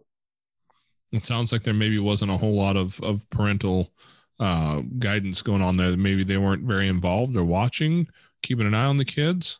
[1.11, 3.93] It sounds like there maybe wasn't a whole lot of of parental
[4.39, 5.95] uh, guidance going on there.
[5.95, 8.07] Maybe they weren't very involved or watching,
[8.41, 9.59] keeping an eye on the kids.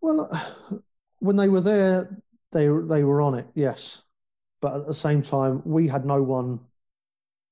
[0.00, 0.30] Well,
[1.18, 4.04] when they were there, they they were on it, yes.
[4.60, 6.60] But at the same time, we had no one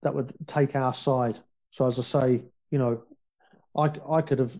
[0.04, 1.38] that would take our side.
[1.70, 3.02] So as I say, you know,
[3.76, 4.58] I I could have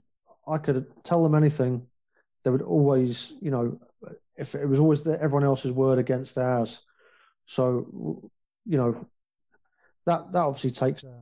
[0.48, 1.87] I could tell them anything.
[2.42, 3.78] They would always, you know,
[4.37, 6.85] if it was always the, everyone else's word against ours.
[7.46, 8.30] So,
[8.66, 9.07] you know,
[10.07, 11.20] that that obviously takes, uh,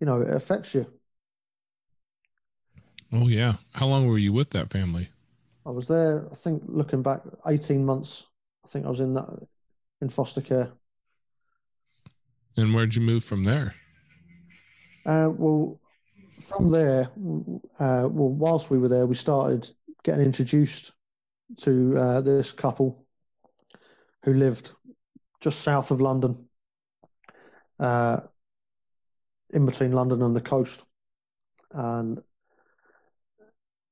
[0.00, 0.86] you know, it affects you.
[3.12, 5.08] Oh yeah, how long were you with that family?
[5.66, 8.26] I was there, I think, looking back, 18 months.
[8.64, 9.28] I think I was in that
[10.00, 10.72] in foster care.
[12.58, 13.76] And where'd you move from there?
[15.06, 15.80] Uh, well,
[16.40, 17.02] from there,
[17.78, 19.70] uh, well, whilst we were there, we started
[20.02, 20.90] getting introduced
[21.58, 23.06] to uh, this couple
[24.24, 24.72] who lived
[25.40, 26.46] just south of London,
[27.78, 28.20] uh,
[29.50, 30.84] in between London and the coast.
[31.70, 32.20] And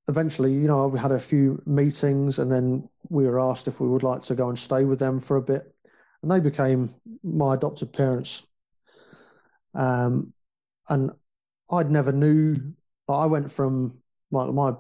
[0.09, 3.87] eventually, you know, we had a few meetings and then we were asked if we
[3.87, 5.73] would like to go and stay with them for a bit.
[6.23, 8.45] And they became my adopted parents.
[9.77, 10.33] Um,
[10.89, 11.11] and
[11.71, 12.57] I'd never knew.
[13.09, 13.99] I went from
[14.31, 14.75] my my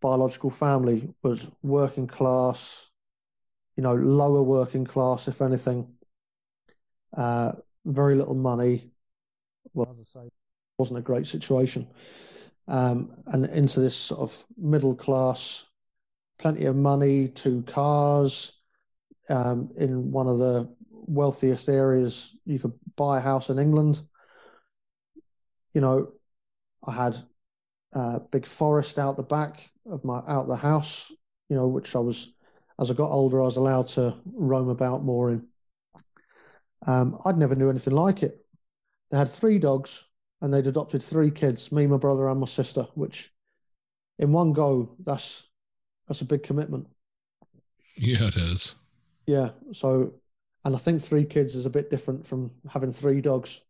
[0.00, 2.90] biological family was working class,
[3.76, 5.94] you know, lower working class, if anything.
[7.16, 7.52] Uh,
[7.84, 8.90] very little money.
[9.72, 10.28] Well, as I say,
[10.78, 11.86] wasn't a great situation.
[12.66, 15.70] Um, and into this sort of middle class,
[16.38, 18.60] plenty of money, two cars,
[19.28, 24.00] um, in one of the wealthiest areas you could buy a house in England
[25.74, 26.12] you know,
[26.86, 27.16] I had
[27.92, 31.12] a big forest out the back of my out the house,
[31.48, 32.34] you know, which I was
[32.80, 35.46] as I got older, I was allowed to roam about more in.
[36.86, 38.44] Um, I'd never knew anything like it.
[39.10, 40.06] They had three dogs
[40.40, 43.32] and they'd adopted three kids, me, my brother, and my sister, which
[44.18, 45.48] in one go, that's
[46.06, 46.88] that's a big commitment.
[47.96, 48.74] Yeah, it is.
[49.26, 49.50] Yeah.
[49.72, 50.14] So
[50.64, 53.60] and I think three kids is a bit different from having three dogs.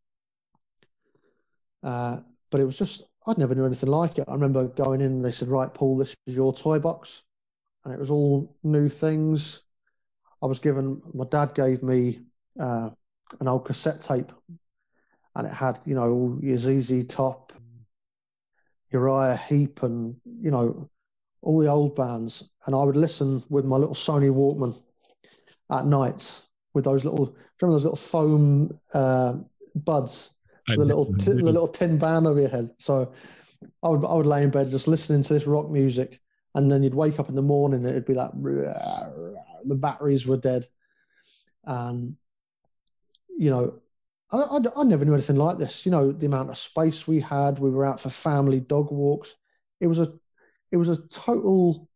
[1.84, 2.18] Uh,
[2.50, 4.24] but it was just, I'd never knew anything like it.
[4.26, 7.24] I remember going in they said, right, Paul, this is your toy box.
[7.84, 9.62] And it was all new things.
[10.42, 12.20] I was given, my dad gave me
[12.58, 12.90] uh,
[13.40, 14.32] an old cassette tape
[15.34, 17.52] and it had, you know, your ZZ Top,
[18.90, 20.88] Uriah Heep, and, you know,
[21.42, 22.50] all the old bands.
[22.66, 24.80] And I would listen with my little Sony Walkman
[25.70, 29.34] at nights with those little, remember those little foam uh,
[29.74, 30.36] buds?
[30.68, 32.70] I the little ti- the little tin band over your head.
[32.78, 33.12] So
[33.82, 36.20] I would I would lay in bed just listening to this rock music,
[36.54, 40.36] and then you'd wake up in the morning and it'd be like the batteries were
[40.36, 40.66] dead,
[41.64, 42.16] and
[43.38, 43.80] you know.
[44.32, 45.84] I, I, I never knew anything like this.
[45.84, 47.58] You know the amount of space we had.
[47.58, 49.36] We were out for family dog walks.
[49.80, 50.08] It was a,
[50.72, 51.88] it was a total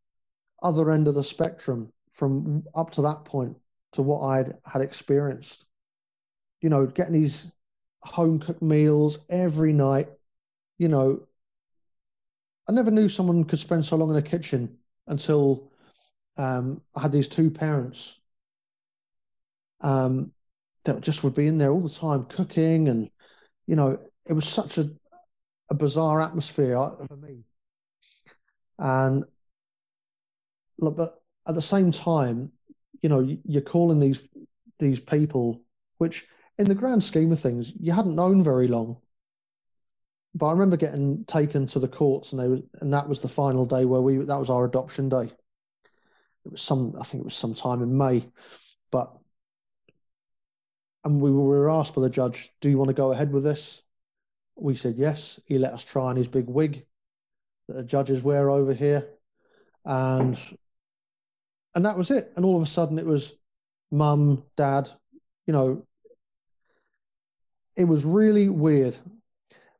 [0.62, 3.56] other end of the spectrum from up to that point
[3.92, 5.66] to what I'd had experienced.
[6.60, 7.52] You know, getting these
[8.02, 10.08] home cooked meals every night.
[10.78, 11.26] You know,
[12.68, 15.72] I never knew someone could spend so long in the kitchen until
[16.36, 18.20] um, I had these two parents
[19.80, 20.32] um,
[20.84, 23.10] that just would be in there all the time cooking, and
[23.66, 24.90] you know, it was such a
[25.70, 27.44] a bizarre atmosphere uh, for me.
[28.78, 29.24] And
[30.78, 32.52] look, but at the same time,
[33.02, 34.26] you know, you're calling these
[34.78, 35.62] these people,
[35.98, 36.26] which
[36.56, 38.98] in the grand scheme of things, you hadn't known very long.
[40.34, 43.28] But I remember getting taken to the courts, and they were, and that was the
[43.28, 45.30] final day where we that was our adoption day.
[46.44, 48.24] It was some, I think it was sometime in May,
[48.90, 49.12] but
[51.04, 53.82] and we were asked by the judge, "Do you want to go ahead with this?"
[54.56, 55.40] We said yes.
[55.46, 56.84] He let us try on his big wig
[57.66, 59.08] that the judges wear over here,
[59.84, 60.38] and
[61.74, 62.32] and that was it.
[62.36, 63.34] And all of a sudden, it was
[63.90, 64.90] mum, dad,
[65.46, 65.86] you know,
[67.78, 68.98] it was really weird.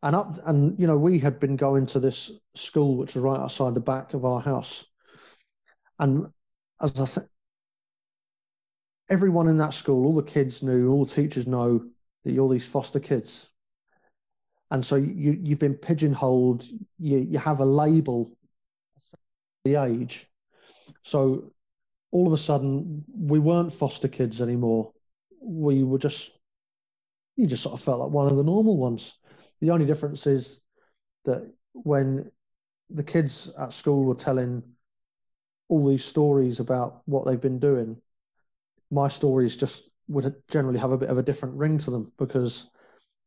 [0.03, 3.41] and up and you know we had been going to this school which was right
[3.41, 4.87] outside the back of our house.
[5.99, 6.29] And
[6.81, 7.27] as i think
[9.11, 11.85] everyone in that school all the kids knew all the teachers know
[12.25, 13.49] that you're these foster kids.
[14.71, 16.65] And so you you've been pigeonholed.
[16.99, 18.31] You you have a label
[19.65, 20.27] the age.
[21.03, 21.53] So
[22.13, 24.93] all of a sudden we weren't foster kids anymore.
[25.43, 26.38] We were just
[27.39, 29.19] you just sort of felt like one of the normal ones
[29.63, 30.65] the only difference is
[31.25, 32.31] that when
[32.91, 34.63] the kids at school were telling
[35.69, 38.01] all these stories about what they've been doing,
[38.91, 42.71] my stories just would generally have a bit of a different ring to them because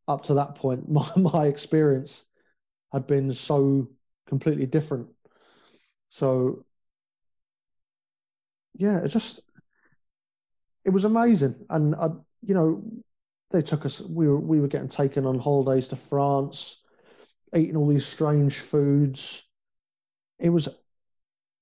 [0.07, 2.25] up to that point, my, my experience
[2.93, 3.89] had been so
[4.27, 5.09] completely different.
[6.09, 6.65] So,
[8.73, 9.41] yeah, it just,
[10.85, 11.55] it was amazing.
[11.69, 12.07] And, I,
[12.41, 12.83] you know,
[13.51, 14.01] they took us.
[14.01, 16.83] We were we were getting taken on holidays to France,
[17.55, 19.47] eating all these strange foods.
[20.39, 20.69] It was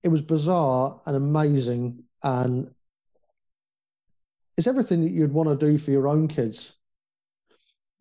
[0.03, 2.73] it was bizarre and amazing, and
[4.57, 6.75] it's everything that you'd want to do for your own kids.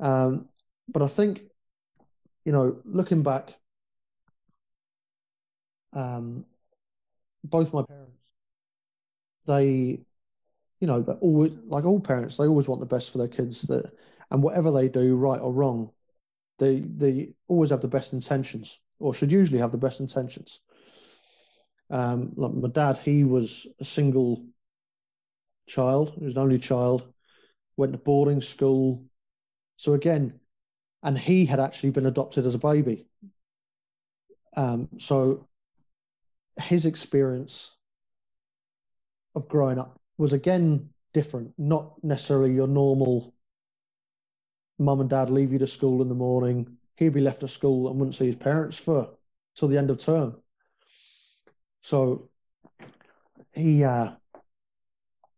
[0.01, 0.49] Um,
[0.89, 1.43] but I think,
[2.45, 3.51] you know, looking back,
[5.93, 6.45] um,
[7.45, 8.31] both my parents,
[9.47, 10.01] they
[10.81, 13.63] you know, that always like all parents, they always want the best for their kids.
[13.63, 13.91] That
[14.31, 15.91] and whatever they do, right or wrong,
[16.59, 20.61] they they always have the best intentions, or should usually have the best intentions.
[21.91, 24.47] Um, like my dad, he was a single
[25.67, 27.13] child, he was an only child,
[27.77, 29.05] went to boarding school.
[29.77, 30.41] So again,
[31.03, 33.07] and he had actually been adopted as a baby.
[34.57, 35.49] Um, so
[36.61, 37.77] his experience
[39.35, 43.35] of growing up was again different, not necessarily your normal
[44.79, 46.77] mum and dad leave you to school in the morning.
[46.97, 49.17] He'd be left at school and wouldn't see his parents for
[49.55, 50.37] till the end of term.
[51.81, 52.29] So
[53.53, 54.11] he uh,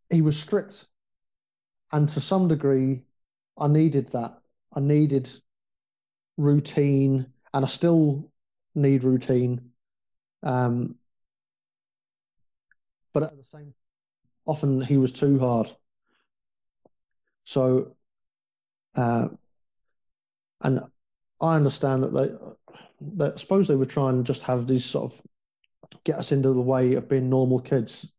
[0.09, 0.87] he was strict,
[1.93, 3.03] and to some degree,
[3.57, 4.41] I needed that.
[4.75, 5.31] I needed
[6.37, 8.31] routine, and I still
[8.75, 9.71] need routine.
[10.43, 10.97] Um,
[13.13, 13.75] but at the same
[14.51, 15.71] often he was too hard.
[17.45, 17.97] So,
[18.97, 19.29] uh,
[20.61, 20.81] and
[21.41, 25.13] I understand that they, that I suppose they were trying to just have these sort
[25.13, 25.23] of
[26.05, 28.13] get us into the way of being normal kids,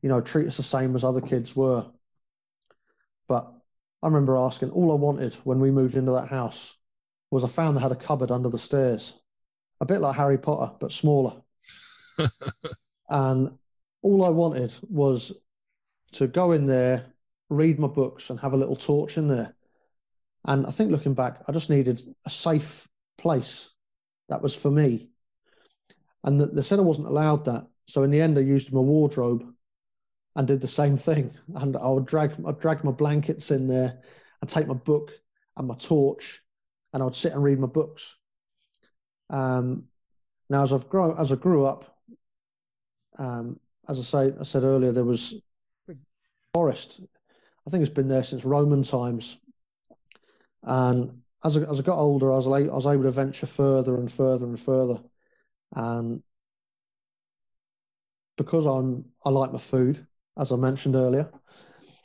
[0.00, 1.84] you know, treat us the same as other kids were.
[3.28, 3.52] But
[4.02, 6.78] I remember asking, all I wanted when we moved into that house
[7.30, 9.20] was I found they had a cupboard under the stairs,
[9.80, 11.42] a bit like Harry Potter, but smaller.
[13.10, 13.58] and
[14.02, 15.32] all I wanted was
[16.12, 17.06] to go in there,
[17.50, 19.54] read my books, and have a little torch in there.
[20.44, 22.88] And I think looking back, I just needed a safe
[23.18, 23.70] place
[24.28, 25.10] that was for me.
[26.24, 27.66] And they said I wasn't allowed that.
[27.86, 29.44] So in the end, I used my wardrobe
[30.34, 31.32] and did the same thing.
[31.54, 33.98] And I would drag, I'd drag my blankets in there
[34.40, 35.12] and take my book
[35.56, 36.42] and my torch,
[36.92, 38.20] and I would sit and read my books.
[39.30, 39.84] Um,
[40.48, 41.98] now, as I've grown, as I grew up,
[43.18, 43.58] um,
[43.88, 45.34] as I say, I said earlier, there was
[46.52, 47.00] forest.
[47.66, 49.40] I think it's been there since Roman times.
[50.62, 53.96] And as I, as I got older, I was, I was able to venture further
[53.96, 55.00] and further and further.
[55.74, 56.22] And
[58.36, 60.06] because I'm I like my food,
[60.36, 61.30] as I mentioned earlier,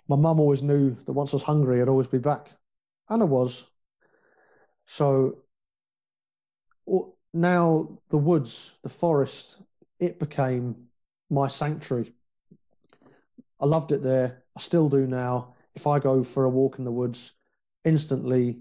[0.07, 2.51] my mum always knew that once I was hungry, I'd always be back,
[3.09, 3.69] and I was.
[4.85, 5.43] So
[7.33, 9.61] now the woods, the forest,
[9.99, 10.87] it became
[11.31, 12.13] my sanctuary.
[13.59, 14.43] I loved it there.
[14.55, 15.55] I still do now.
[15.73, 17.33] If I go for a walk in the woods,
[17.85, 18.59] instantly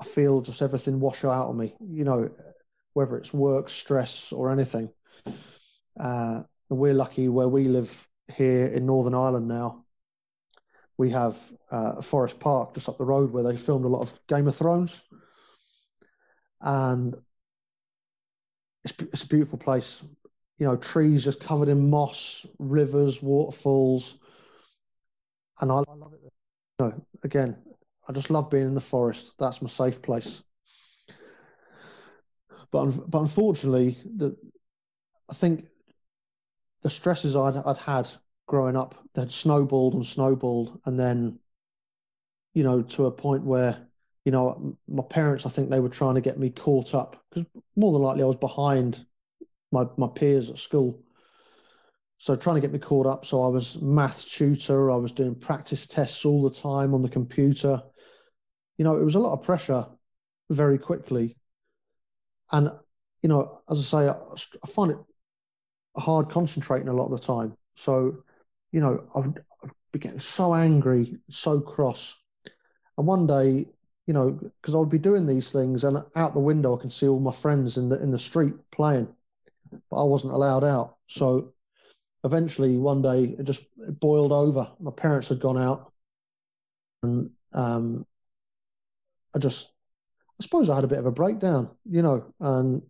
[0.00, 2.30] I feel just everything wash out of me, you know,
[2.92, 4.90] whether it's work, stress, or anything.
[5.98, 9.84] Uh, we're lucky where we live here in Northern Ireland now.
[10.98, 11.38] We have
[11.70, 14.46] uh, a forest park just up the road where they filmed a lot of Game
[14.46, 15.08] of Thrones.
[16.60, 17.14] And
[18.84, 20.04] it's, it's a beautiful place
[20.58, 24.18] you know, trees just covered in moss, rivers, waterfalls.
[25.60, 26.32] And I, love it.
[26.78, 27.56] You know, again,
[28.08, 29.34] I just love being in the forest.
[29.38, 30.42] That's my safe place.
[32.70, 34.36] But, but unfortunately, the,
[35.30, 35.66] I think
[36.82, 38.08] the stresses I'd, I'd had
[38.46, 40.80] growing up had snowballed and snowballed.
[40.86, 41.38] And then,
[42.54, 43.86] you know, to a point where,
[44.24, 47.46] you know, my parents, I think they were trying to get me caught up because
[47.76, 49.04] more than likely I was behind
[49.72, 51.02] my, my peers at school.
[52.18, 53.24] So trying to get me caught up.
[53.24, 54.90] So I was maths tutor.
[54.90, 57.82] I was doing practice tests all the time on the computer.
[58.78, 59.86] You know, it was a lot of pressure.
[60.50, 61.36] very quickly.
[62.52, 62.70] And,
[63.22, 64.14] you know, as I say, I,
[64.64, 64.98] I find it
[65.96, 67.56] hard concentrating a lot of the time.
[67.74, 68.22] So,
[68.72, 72.22] you know, I would, I'd be getting so angry, so cross.
[72.96, 73.66] And one day,
[74.06, 76.90] you know, because I would be doing these things, and out the window I can
[76.90, 79.08] see all my friends in the in the street playing,
[79.90, 80.96] but I wasn't allowed out.
[81.06, 81.54] So
[82.24, 84.70] eventually, one day, it just it boiled over.
[84.80, 85.92] My parents had gone out,
[87.02, 88.06] and um,
[89.34, 89.72] I just,
[90.40, 92.82] I suppose I had a bit of a breakdown, you know, and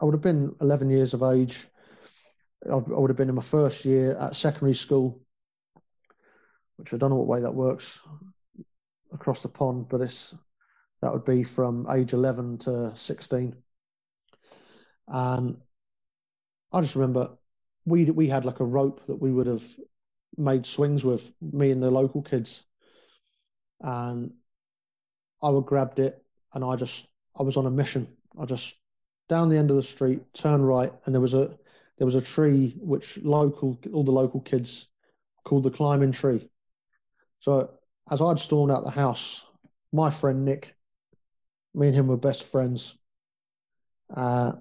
[0.00, 1.66] I would have been 11 years of age.
[2.70, 5.20] I would have been in my first year at secondary school,
[6.76, 8.00] which I don't know what way that works
[9.12, 10.34] across the pond, but it's
[11.00, 13.54] that would be from age 11 to 16.
[15.06, 15.58] And
[16.72, 17.30] I just remember
[17.84, 19.64] we we had like a rope that we would have
[20.36, 22.64] made swings with me and the local kids,
[23.80, 24.32] and
[25.42, 27.08] I would grabbed it and I just
[27.38, 28.08] I was on a mission.
[28.40, 28.80] I just
[29.28, 31.56] down the end of the street, turn right, and there was a
[31.98, 34.88] there was a tree which local all the local kids
[35.44, 36.48] called the climbing tree.
[37.40, 37.70] So
[38.10, 39.46] as I'd stormed out the house,
[39.92, 40.74] my friend Nick,
[41.74, 42.96] me and him were best friends.
[44.14, 44.52] Uh,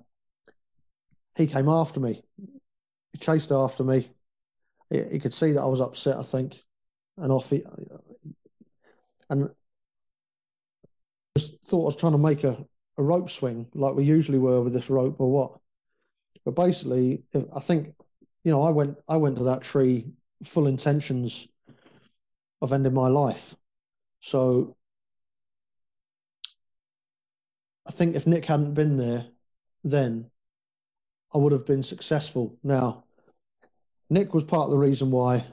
[1.36, 2.24] he came after me.
[3.12, 4.12] He chased after me.
[4.90, 6.62] He, he, could see that I was upset, I think,
[7.18, 7.64] and off he
[9.30, 9.50] and
[11.36, 12.66] just thought I was trying to make a,
[12.98, 15.60] a rope swing like we usually were with this rope or what.
[16.46, 17.24] But basically,
[17.56, 17.96] I think
[18.44, 20.06] you know I went I went to that tree
[20.44, 21.48] full intentions
[22.62, 23.56] of ending my life.
[24.20, 24.76] So
[27.88, 29.26] I think if Nick hadn't been there,
[29.84, 30.30] then
[31.34, 32.58] I would have been successful.
[32.64, 33.06] Now,
[34.10, 35.46] Nick was part of the reason why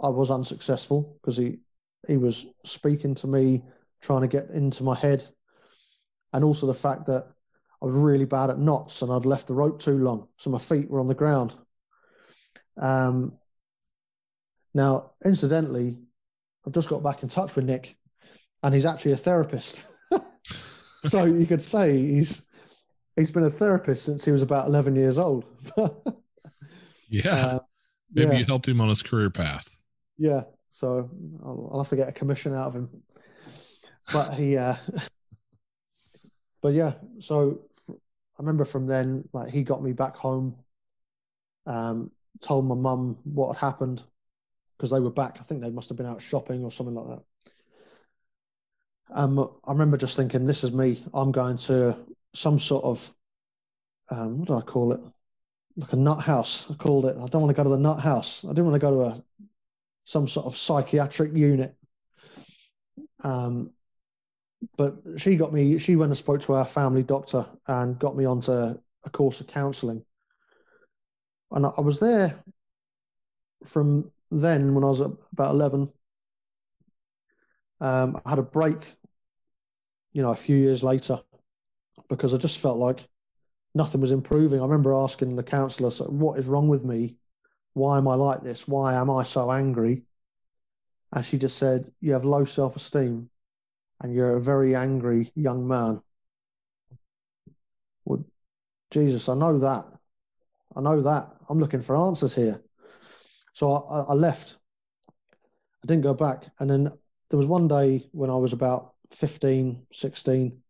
[0.00, 1.58] I was unsuccessful because he
[2.06, 3.62] he was speaking to me,
[4.00, 5.24] trying to get into my head,
[6.32, 7.26] and also the fact that
[7.82, 10.58] I was really bad at knots and I'd left the rope too long, so my
[10.58, 11.54] feet were on the ground.
[12.76, 13.38] Um,
[14.72, 15.98] now, incidentally,
[16.66, 17.96] I've just got back in touch with Nick,
[18.62, 19.86] and he's actually a therapist.
[21.04, 22.45] so you could say he's
[23.16, 25.44] he's been a therapist since he was about 11 years old.
[27.08, 27.30] yeah.
[27.30, 27.58] Uh,
[28.12, 28.38] Maybe yeah.
[28.38, 29.76] you helped him on his career path.
[30.18, 30.44] Yeah.
[30.70, 31.10] So
[31.42, 32.90] I'll, I'll, have to get a commission out of him.
[34.12, 34.76] But he, uh,
[36.62, 36.94] but yeah.
[37.18, 37.94] So I
[38.38, 40.56] remember from then, like he got me back home,
[41.64, 42.10] um,
[42.40, 44.02] told my mum what had happened
[44.76, 45.38] because they were back.
[45.40, 47.24] I think they must have been out shopping or something like that.
[49.08, 51.02] Um, I remember just thinking, this is me.
[51.14, 51.96] I'm going to
[52.36, 53.14] some sort of,
[54.10, 55.00] um, what do I call it?
[55.76, 56.70] Like a nut house.
[56.70, 57.16] I called it.
[57.16, 58.44] I don't want to go to the nut house.
[58.44, 59.24] I didn't want to go to a
[60.04, 61.74] some sort of psychiatric unit.
[63.24, 63.72] Um,
[64.76, 65.78] but she got me.
[65.78, 69.48] She went and spoke to our family doctor and got me onto a course of
[69.48, 70.04] counselling.
[71.50, 72.38] And I was there
[73.64, 75.90] from then when I was about 11.
[77.80, 78.94] Um, I had a break,
[80.12, 81.20] you know, a few years later
[82.08, 83.06] because I just felt like
[83.74, 84.60] nothing was improving.
[84.60, 87.16] I remember asking the counsellor, what is wrong with me?
[87.74, 88.66] Why am I like this?
[88.66, 90.02] Why am I so angry?
[91.12, 93.30] And she just said, You have low self esteem
[94.00, 96.02] and you're a very angry young man.
[98.04, 98.24] Well,
[98.90, 99.84] Jesus, I know that.
[100.74, 101.28] I know that.
[101.48, 102.62] I'm looking for answers here.
[103.52, 104.56] So I, I left.
[105.08, 106.46] I didn't go back.
[106.58, 106.92] And then
[107.30, 110.62] there was one day when I was about 15, 16,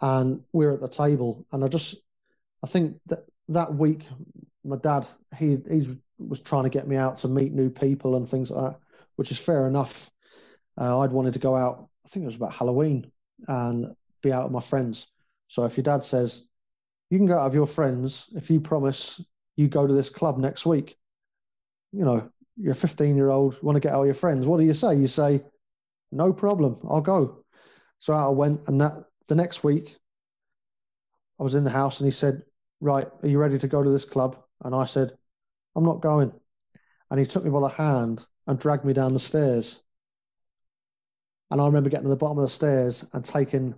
[0.00, 1.46] and we are at the table.
[1.52, 1.96] And I just,
[2.62, 4.06] I think that that week,
[4.64, 8.28] my dad, he, he was trying to get me out to meet new people and
[8.28, 8.80] things like that,
[9.16, 10.10] which is fair enough.
[10.78, 13.10] Uh, I'd wanted to go out, I think it was about Halloween,
[13.46, 15.08] and be out with my friends.
[15.48, 16.46] So if your dad says,
[17.10, 19.20] you can go out with your friends if you promise
[19.56, 20.96] you go to this club next week,
[21.92, 24.46] you know, you're a 15 year old, want to get out your friends.
[24.46, 24.94] What do you say?
[24.94, 25.42] You say,
[26.10, 27.44] no problem, I'll go.
[27.98, 28.92] So out I went, and that
[29.28, 29.96] the next week,
[31.38, 32.42] I was in the house, and he said,
[32.80, 35.16] "Right, are you ready to go to this club?" And I said,
[35.74, 36.32] "I'm not going."
[37.10, 39.82] And he took me by the hand and dragged me down the stairs.
[41.50, 43.74] And I remember getting to the bottom of the stairs and taking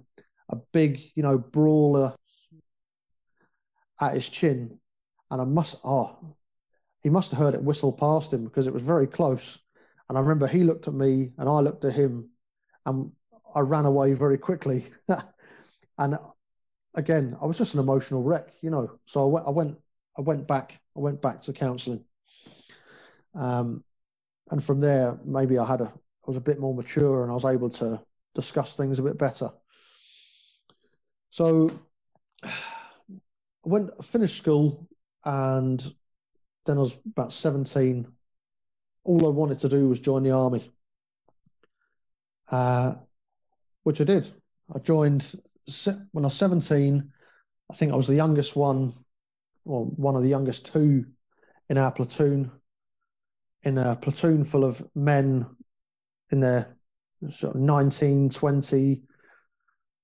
[0.49, 2.15] a big, you know, brawler
[4.01, 4.79] at his chin.
[5.31, 6.37] And I must, oh,
[7.03, 9.59] he must have heard it whistle past him because it was very close.
[10.09, 12.31] And I remember he looked at me and I looked at him
[12.85, 13.13] and
[13.55, 14.87] I ran away very quickly.
[15.99, 16.19] and
[16.95, 18.99] again, I was just an emotional wreck, you know.
[19.05, 19.79] So I went, I went,
[20.19, 22.05] I went back, I went back to counselling.
[23.35, 23.85] Um,
[24.51, 27.35] and from there, maybe I had a, I was a bit more mature and I
[27.35, 28.01] was able to
[28.35, 29.51] discuss things a bit better.
[31.31, 31.71] So
[32.45, 32.51] I
[33.65, 34.89] went finished school
[35.25, 35.81] and
[36.65, 38.07] then I was about 17.
[39.05, 40.73] All I wanted to do was join the army.
[42.51, 42.95] Uh,
[43.83, 44.29] which I did.
[44.75, 45.35] I joined
[46.13, 47.13] when I was 17.
[47.71, 48.93] I think I was the youngest one,
[49.65, 51.07] or one of the youngest two
[51.69, 52.53] in our platoon,
[53.63, 55.47] in a platoon full of men
[56.31, 56.77] in their
[57.29, 59.03] sort of 19, 20.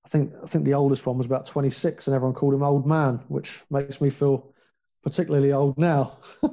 [0.05, 2.85] I think I think the oldest one was about 26, and everyone called him old
[2.85, 4.53] man, which makes me feel
[5.01, 6.19] particularly old now.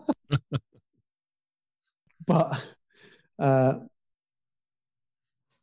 [2.27, 2.75] but
[3.39, 3.75] uh,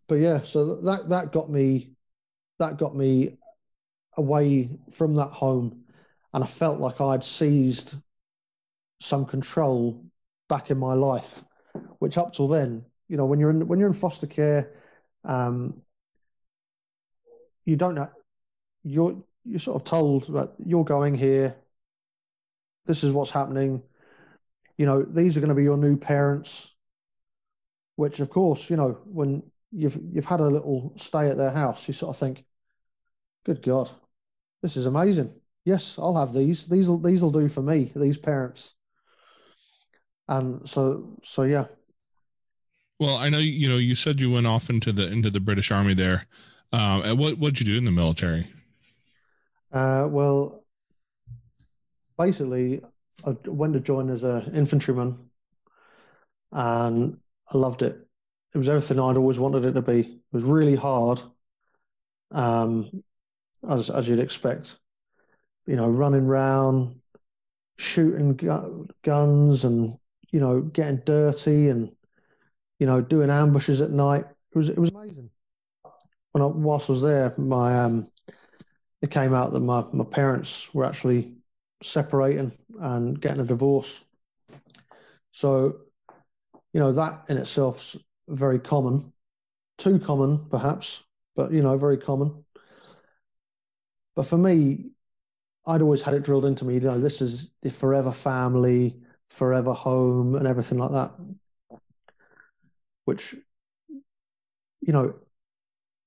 [0.08, 1.97] but yeah, so that that got me
[2.60, 3.38] that got me
[4.16, 5.84] away from that home,
[6.34, 7.96] and I felt like I'd seized
[9.00, 10.04] some control
[10.50, 11.44] back in my life,
[12.00, 14.74] which up till then, you know, when you're in when you're in foster care,
[15.24, 15.82] um,
[17.66, 18.10] you don't know
[18.88, 21.56] you're you're sort of told that you're going here.
[22.86, 23.84] This is what's happening.
[24.78, 26.74] You know, these are going to be your new parents.
[27.96, 31.88] Which, of course, you know, when you've you've had a little stay at their house,
[31.88, 32.46] you sort of think,
[33.48, 33.90] "Good God,
[34.62, 35.34] this is amazing."
[35.66, 36.68] Yes, I'll have these.
[36.68, 37.92] These will these will do for me.
[37.96, 38.76] These parents.
[40.28, 41.66] And so so yeah.
[43.00, 45.72] Well, I know you know you said you went off into the into the British
[45.72, 46.28] Army there.
[46.74, 48.48] Um, and what what'd you do in the military?
[49.72, 50.64] Uh, well,
[52.18, 52.82] basically,
[53.26, 55.30] I went to join as an infantryman,
[56.52, 57.18] and
[57.54, 58.08] I loved it.
[58.54, 60.00] It was everything I'd always wanted it to be.
[60.00, 61.22] It was really hard,
[62.32, 63.04] um,
[63.70, 64.80] as as you'd expect.
[65.66, 67.02] You know, running around,
[67.78, 69.98] shooting gu- guns, and
[70.32, 71.92] you know, getting dirty, and
[72.80, 74.26] you know, doing ambushes at night.
[74.52, 75.30] It was it was amazing.
[76.32, 78.08] When I whilst I was there, my um,
[79.02, 81.36] it came out that my my parents were actually
[81.82, 84.04] separating and getting a divorce.
[85.32, 85.78] So,
[86.74, 87.98] you know, that in itself's
[88.28, 89.14] very common,
[89.78, 91.06] too common perhaps,
[91.36, 92.44] but you know, very common.
[94.18, 94.90] But for me,
[95.68, 99.00] I'd always had it drilled into me, you know, this is the forever family,
[99.30, 101.12] forever home, and everything like that.
[103.06, 103.36] Which,
[104.82, 105.20] you know,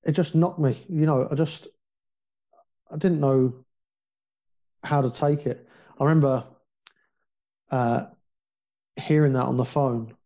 [0.03, 0.77] it just knocked me.
[0.89, 1.69] You know, I just,
[2.91, 3.63] I didn't know
[4.83, 5.65] how to take it.
[5.97, 6.43] I remember
[7.69, 8.07] uh,
[8.97, 10.17] hearing that on the phone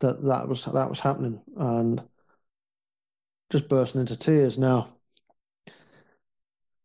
[0.00, 2.02] that that was that was happening and
[3.50, 4.95] just bursting into tears now.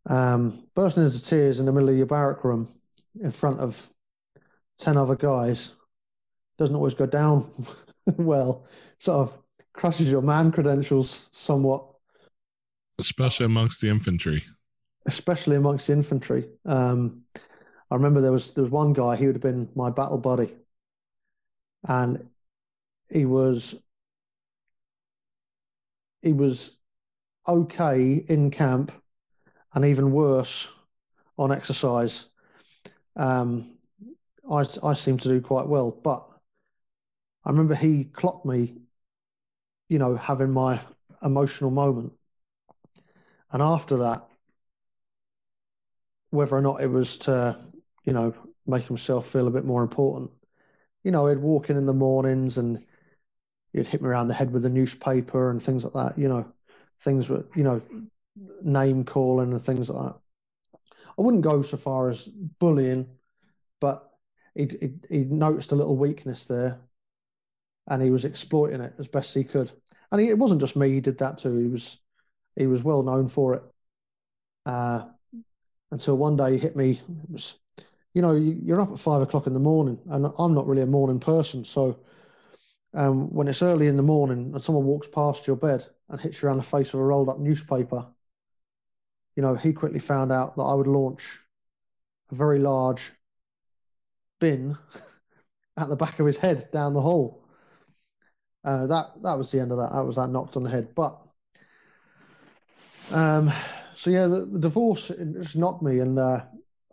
[0.07, 2.67] Um, bursting into tears in the middle of your barrack room
[3.21, 3.87] in front of
[4.79, 5.75] 10 other guys
[6.57, 7.49] doesn't always go down
[8.17, 8.65] well,
[8.97, 9.37] sort of
[9.73, 11.85] crushes your man credentials somewhat,
[12.99, 14.43] Especially amongst the infantry.
[15.05, 16.49] especially amongst the infantry.
[16.65, 17.23] Um,
[17.89, 20.49] I remember there was there was one guy, he would have been my battle buddy,
[21.87, 22.27] and
[23.09, 23.75] he was
[26.21, 26.77] he was
[27.47, 28.91] okay in camp
[29.73, 30.73] and even worse
[31.37, 32.29] on exercise.
[33.15, 33.77] Um,
[34.49, 36.27] I, I seem to do quite well, but
[37.43, 38.75] I remember he clocked me,
[39.89, 40.79] you know, having my
[41.23, 42.13] emotional moment.
[43.51, 44.27] And after that,
[46.29, 47.57] whether or not it was to,
[48.05, 48.33] you know,
[48.65, 50.31] make himself feel a bit more important,
[51.03, 52.83] you know, he'd walk in in the mornings and
[53.73, 56.51] he'd hit me around the head with a newspaper and things like that, you know,
[56.99, 57.81] things were, you know,
[58.63, 60.19] name calling and things like that.
[61.17, 63.07] I wouldn't go so far as bullying,
[63.81, 64.09] but
[64.55, 66.81] he'd, he'd noticed a little weakness there
[67.87, 69.71] and he was exploiting it as best he could.
[70.11, 71.57] And he, it wasn't just me; he did that too.
[71.57, 71.99] He was
[72.55, 73.63] he was well known for it.
[74.65, 75.03] Uh,
[75.91, 77.01] until one day he hit me.
[77.29, 77.59] Was,
[78.13, 80.83] you know, you- you're up at five o'clock in the morning, and I'm not really
[80.83, 81.63] a morning person.
[81.65, 81.99] So
[82.93, 86.41] um, when it's early in the morning and someone walks past your bed and hits
[86.41, 88.05] you around the face with a rolled up newspaper,
[89.35, 91.39] you know, he quickly found out that I would launch
[92.31, 93.11] a very large
[94.39, 94.77] bin
[95.77, 97.45] at the back of his head down the hall.
[98.63, 99.91] Uh, that that was the end of that.
[99.91, 100.93] That was that knocked on the head.
[100.93, 101.19] But
[103.11, 103.51] um,
[103.95, 106.41] so yeah, the, the divorce just knocked me, and uh,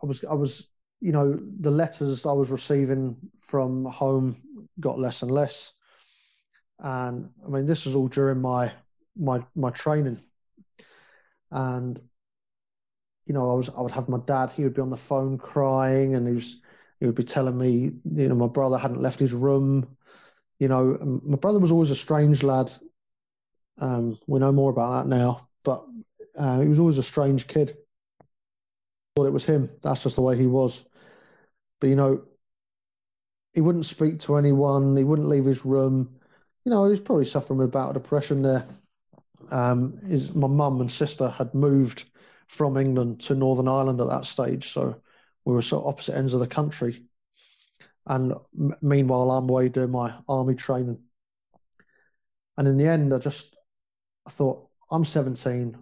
[0.03, 0.69] I was I was
[1.01, 4.37] you know the letters I was receiving from home
[4.81, 5.75] got less and less,
[6.79, 8.73] and I mean this was all during my
[9.15, 10.19] my my training,
[11.51, 12.01] and
[13.29, 14.51] you know I was I would have my dad.
[14.51, 16.61] He would be on the phone crying, and he was
[16.99, 19.97] he would be telling me you know my brother hadn't left his room
[20.59, 22.73] you know, my brother was always a strange lad.
[23.81, 25.85] Um, we know more about that now, but
[26.37, 27.73] uh, he was always a strange kid.
[29.15, 29.71] thought it was him.
[29.83, 30.85] That's just the way he was.
[31.81, 32.25] But you know,
[33.53, 34.97] he wouldn't speak to anyone.
[34.97, 36.17] He wouldn't leave his room.
[36.65, 38.67] You know, he was probably suffering with a bout of depression there.
[39.53, 42.05] Um, his my mum and sister had moved
[42.49, 45.01] from England to Northern Ireland at that stage, so
[45.45, 46.99] we were sort of opposite ends of the country.
[48.07, 50.99] And m- meanwhile, I'm away doing my army training.
[52.57, 53.55] And in the end, I just
[54.27, 55.77] I thought, I'm 17.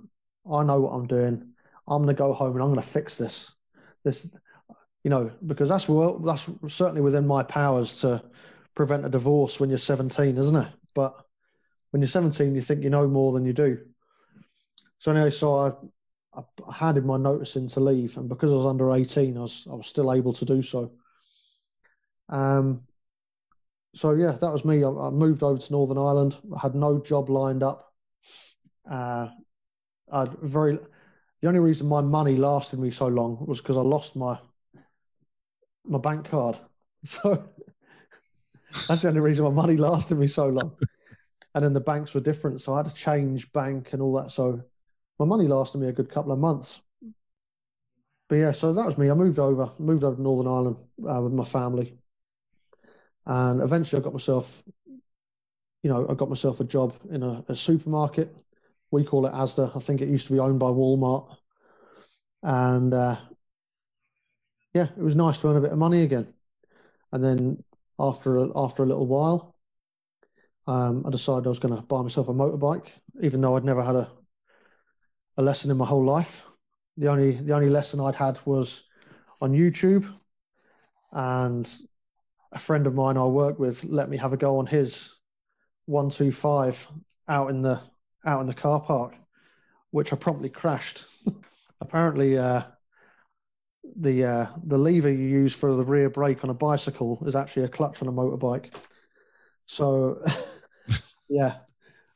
[0.50, 1.52] I know what I'm doing.
[1.88, 3.54] I'm going to go home and I'm going to fix this.
[4.04, 4.32] This,
[5.02, 8.22] you know, because that's well, that's certainly within my powers to
[8.76, 10.68] prevent a divorce when you're 17, isn't it?
[10.94, 11.16] But
[11.90, 13.78] when you're 17, you think you know more than you do.
[14.98, 15.72] So anyway, so I,
[16.36, 19.66] I handed my notice in to leave, and because I was under 18, I was
[19.70, 20.92] I was still able to do so.
[22.28, 22.82] Um,
[23.94, 24.84] so yeah, that was me.
[24.84, 26.36] I, I moved over to Northern Ireland.
[26.54, 27.92] I had no job lined up.
[28.88, 29.28] Uh,
[30.12, 30.78] I'd very.
[31.40, 34.38] The only reason my money lasted me so long was because I lost my
[35.84, 36.58] my bank card.
[37.04, 37.50] So
[38.88, 40.76] that's the only reason my money lasted me so long.
[41.54, 44.32] And then the banks were different, so I had to change bank and all that.
[44.32, 44.64] So
[45.18, 46.82] my money lasted me a good couple of months.
[48.28, 49.10] But yeah, so that was me.
[49.10, 50.76] I moved over, moved over to Northern Ireland
[51.08, 51.96] uh, with my family,
[53.24, 54.62] and eventually I got myself,
[55.82, 58.42] you know, I got myself a job in a, a supermarket.
[58.90, 59.76] We call it Asda.
[59.76, 61.36] I think it used to be owned by Walmart,
[62.42, 63.16] and uh,
[64.74, 66.26] yeah, it was nice to earn a bit of money again.
[67.12, 67.64] And then
[67.98, 69.56] after a, after a little while,
[70.66, 72.92] um, I decided I was going to buy myself a motorbike,
[73.22, 74.10] even though I'd never had a
[75.36, 76.46] a lesson in my whole life.
[76.96, 78.88] The only the only lesson I'd had was
[79.40, 80.10] on YouTube,
[81.12, 81.68] and
[82.52, 85.14] a friend of mine I work with let me have a go on his
[85.86, 86.86] one two five
[87.28, 87.80] out in the
[88.24, 89.14] out in the car park,
[89.90, 91.04] which I promptly crashed.
[91.80, 92.62] Apparently, uh,
[93.96, 97.64] the uh, the lever you use for the rear brake on a bicycle is actually
[97.64, 98.74] a clutch on a motorbike.
[99.66, 100.22] So,
[101.28, 101.58] yeah,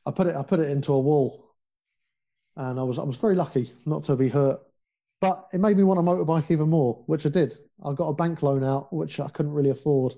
[0.07, 1.50] I put it I put it into a wall,
[2.61, 4.63] and I was I was very lucky not to be hurt.
[5.21, 7.53] But it made me want a motorbike even more, which I did.
[7.85, 10.15] I got a bank loan out, which I couldn't really afford.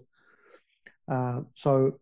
[1.08, 1.98] Uh, so,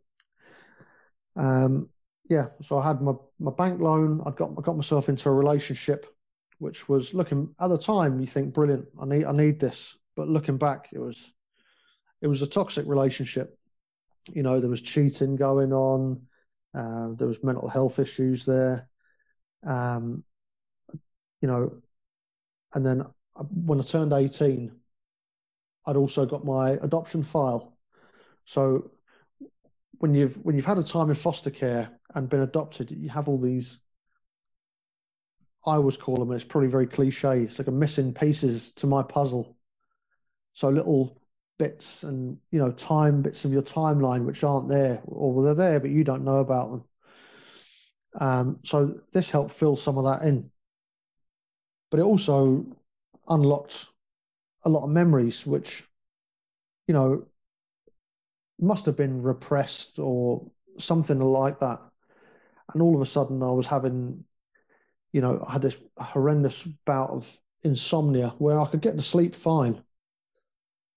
[1.37, 1.89] um,
[2.29, 4.23] yeah, so I had my, my bank loan.
[4.27, 6.07] I got I got myself into a relationship,
[6.59, 8.21] which was looking at the time.
[8.21, 8.87] You think brilliant.
[9.01, 11.33] I need I need this, but looking back, it was
[12.23, 13.59] it was a toxic relationship.
[14.29, 16.23] You know, there was cheating going on.
[16.75, 18.89] Uh, there was mental health issues there.
[19.67, 20.25] Um,
[21.41, 21.83] you know,
[22.75, 23.05] and then
[23.51, 24.73] when I turned 18,
[25.87, 27.77] I'd also got my adoption file.
[28.45, 28.91] So
[29.99, 33.29] when you've when you've had a time in foster care and been adopted, you have
[33.29, 33.81] all these.
[35.67, 36.33] I always call them.
[36.33, 37.43] It's probably very cliche.
[37.43, 39.57] It's like a missing pieces to my puzzle.
[40.55, 41.21] So little
[41.59, 45.81] bits and you know time bits of your timeline which aren't there, or they're there
[45.81, 46.85] but you don't know about them.
[48.19, 50.51] Um, so this helped fill some of that in
[51.91, 52.65] but it also
[53.29, 53.87] unlocked
[54.65, 55.85] a lot of memories which
[56.87, 57.27] you know
[58.61, 61.81] must have been repressed or something like that.
[62.73, 64.25] And all of a sudden i was having
[65.13, 69.35] you know i had this horrendous bout of insomnia where i could get to sleep
[69.35, 69.83] fine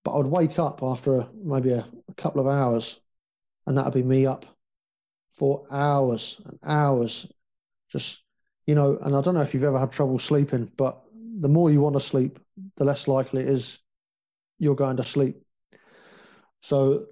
[0.04, 3.00] but i would wake up after maybe a, a couple of hours
[3.66, 4.46] and that'd be me up
[5.32, 7.30] for hours and hours
[7.90, 8.23] just
[8.66, 11.00] you know, and I don't know if you've ever had trouble sleeping, but
[11.38, 12.38] the more you want to sleep,
[12.76, 13.80] the less likely it is
[14.58, 15.36] you're going to sleep.
[16.60, 17.06] So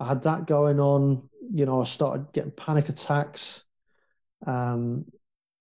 [0.00, 1.28] I had that going on.
[1.52, 3.64] You know, I started getting panic attacks.
[4.46, 5.04] Um,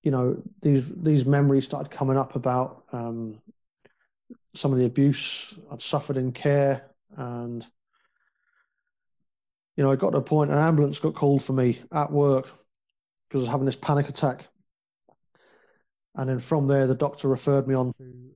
[0.02, 3.42] you know, these these memories started coming up about um,
[4.56, 7.66] some of the abuse I'd suffered in care, and
[9.76, 12.46] you know, I got to a point an ambulance got called for me at work
[13.28, 14.48] because I was having this panic attack
[16.20, 18.32] and then from there, the doctor referred me on to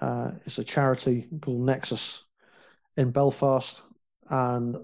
[0.00, 2.24] uh, it's a charity called Nexus
[2.96, 3.82] in Belfast,
[4.30, 4.76] and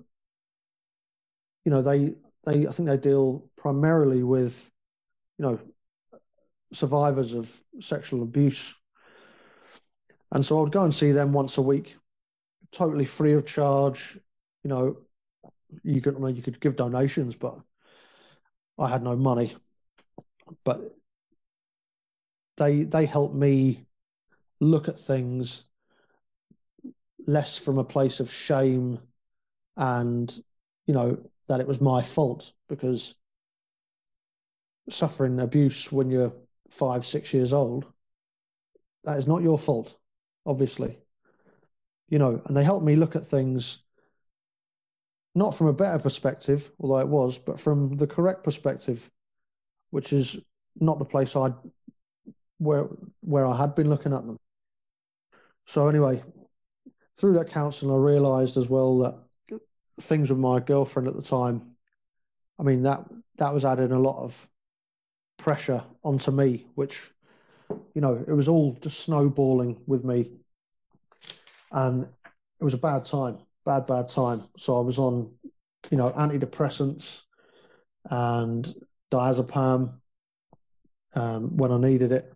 [1.64, 2.14] you know they
[2.45, 4.68] they I think they deal primarily with
[5.38, 5.61] you know
[6.72, 8.74] survivors of sexual abuse,
[10.32, 11.95] and so I would go and see them once a week,
[12.72, 14.18] totally free of charge.
[14.64, 14.97] You know,
[15.84, 17.57] you could I mean, you could give donations, but
[18.80, 19.55] I had no money.
[20.64, 20.93] But
[22.57, 23.86] they they help me
[24.61, 25.64] look at things
[27.26, 28.98] less from a place of shame
[29.76, 30.42] and
[30.86, 33.16] you know that it was my fault because
[34.88, 36.32] suffering abuse when you're
[36.68, 37.90] five six years old
[39.05, 39.96] that is not your fault
[40.46, 40.98] obviously.
[42.09, 43.82] You know, and they helped me look at things
[45.34, 49.11] not from a better perspective, although it was, but from the correct perspective,
[49.90, 50.38] which is
[50.78, 51.53] not the place I
[52.63, 52.89] where
[53.21, 54.39] where I had been looking at them.
[55.67, 56.23] So anyway,
[57.19, 59.59] through that counselling, I realised as well that
[60.01, 61.71] things with my girlfriend at the time,
[62.59, 63.05] I mean that
[63.37, 64.49] that was adding a lot of
[65.39, 67.11] pressure onto me, which
[67.95, 70.31] you know it was all just snowballing with me,
[71.73, 72.07] and
[72.61, 74.41] it was a bad time, bad bad time.
[74.57, 75.33] So I was on,
[75.91, 77.25] you know, antidepressants
[78.05, 78.73] and
[79.11, 79.95] diazepam
[81.15, 82.33] um, when I needed it.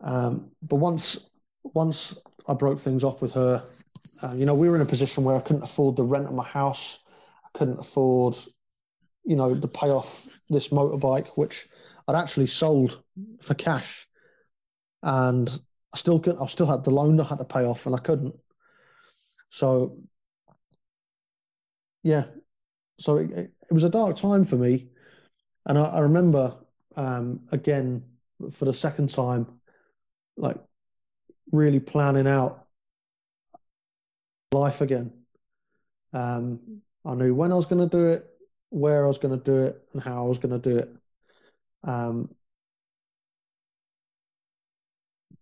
[0.00, 1.30] Um, but once
[1.62, 2.18] once
[2.48, 3.62] I broke things off with her,
[4.22, 6.34] uh, you know, we were in a position where I couldn't afford the rent of
[6.34, 7.00] my house.
[7.44, 8.36] I couldn't afford,
[9.24, 11.66] you know, to pay off this motorbike, which
[12.06, 13.02] I'd actually sold
[13.42, 14.06] for cash,
[15.02, 15.48] and
[15.92, 16.36] I still could.
[16.40, 18.34] I still had the loan I had to pay off, and I couldn't.
[19.50, 19.98] So,
[22.02, 22.24] yeah,
[22.98, 24.88] so it, it was a dark time for me,
[25.64, 26.54] and I, I remember
[26.96, 28.04] um, again
[28.52, 29.46] for the second time,
[30.36, 30.56] like
[31.52, 32.66] really planning out
[34.52, 35.12] life again.
[36.12, 38.26] Um, I knew when I was going to do it,
[38.70, 40.96] where I was going to do it, and how I was going to do it.
[41.84, 42.34] Um,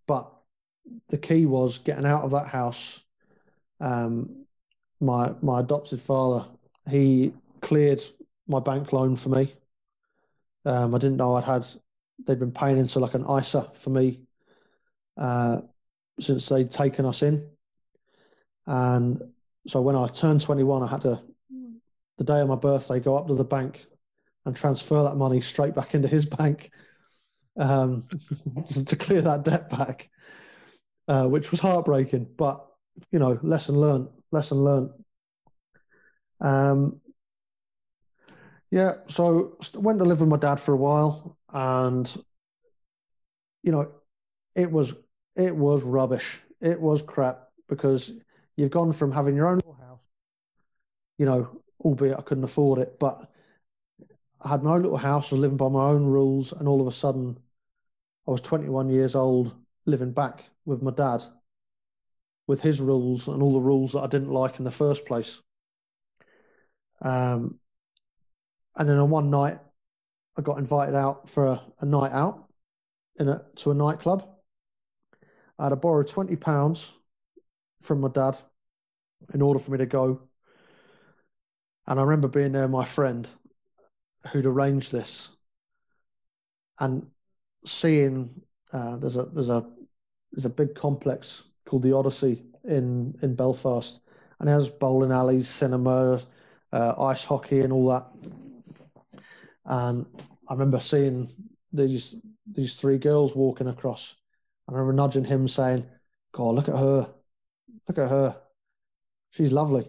[0.07, 0.31] but
[1.09, 3.03] the key was getting out of that house.
[3.79, 4.45] Um,
[5.01, 6.45] my my adopted father,
[6.89, 8.01] he cleared
[8.47, 9.53] my bank loan for me.
[10.65, 11.65] Um, I didn't know I'd had
[12.25, 14.24] they'd been paying into like an ISA for me
[15.17, 15.61] uh,
[16.19, 17.49] since they'd taken us in.
[18.67, 19.21] And
[19.67, 21.21] so when I turned 21, I had to,
[22.17, 23.85] the day of my birthday, go up to the bank
[24.45, 26.71] and transfer that money straight back into his bank
[27.57, 28.07] um,
[28.87, 30.09] to clear that debt back,
[31.07, 32.27] uh, which was heartbreaking.
[32.37, 32.65] But,
[33.11, 34.91] you know, lesson learned, lesson learned.
[36.41, 37.01] Um,
[38.71, 42.13] yeah, so went to live with my dad for a while, and
[43.63, 43.91] you know,
[44.53, 44.95] it was
[45.35, 46.41] it was rubbish.
[46.61, 48.13] It was crap because
[48.55, 50.07] you've gone from having your own little house,
[51.17, 53.29] you know, albeit I couldn't afford it, but
[54.41, 56.81] I had my own little house, I was living by my own rules, and all
[56.81, 57.37] of a sudden
[58.27, 59.53] I was 21 years old,
[59.85, 61.23] living back with my dad
[62.47, 65.41] with his rules and all the rules that I didn't like in the first place.
[67.01, 67.59] Um,
[68.75, 69.59] and then on one night,
[70.37, 72.47] I got invited out for a, a night out
[73.17, 74.27] in a, to a nightclub.
[75.57, 76.97] I had to borrow twenty pounds
[77.81, 78.37] from my dad
[79.33, 80.21] in order for me to go.
[81.87, 83.27] And I remember being there, my friend
[84.31, 85.35] who'd arranged this,
[86.79, 87.07] and
[87.65, 88.41] seeing
[88.73, 89.65] uh, there's a there's a
[90.31, 94.01] there's a big complex called the Odyssey in in Belfast,
[94.39, 96.27] and it has bowling alleys, cinemas,
[96.73, 98.03] uh, ice hockey, and all that.
[99.65, 100.05] And
[100.49, 101.29] I remember seeing
[101.71, 104.15] these these three girls walking across,
[104.67, 105.85] I remember nudging him, saying,
[106.31, 107.13] "God, look at her,
[107.87, 108.41] look at her,
[109.31, 109.87] she's lovely."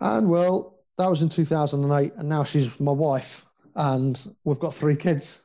[0.00, 4.96] And well, that was in 2008, and now she's my wife, and we've got three
[4.96, 5.44] kids.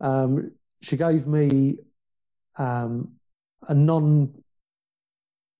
[0.00, 1.78] Um, she gave me
[2.58, 3.14] um,
[3.68, 4.42] a non.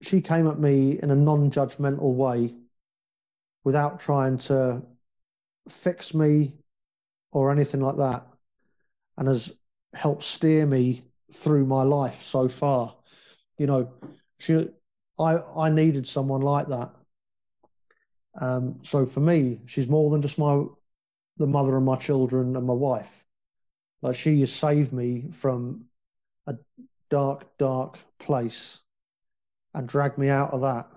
[0.03, 2.57] She came at me in a non-judgmental way
[3.63, 4.83] without trying to
[5.69, 6.55] fix me
[7.31, 8.27] or anything like that,
[9.17, 9.57] and has
[9.95, 12.95] helped steer me through my life so far.
[13.59, 13.93] You know,
[14.39, 14.69] she,
[15.19, 16.91] I, I needed someone like that.
[18.41, 20.65] Um, so for me, she's more than just my,
[21.37, 23.25] the mother of my children and my wife.
[24.01, 25.87] Like she has saved me from
[26.47, 26.57] a
[27.09, 28.81] dark, dark place
[29.75, 30.89] and dragged me out of that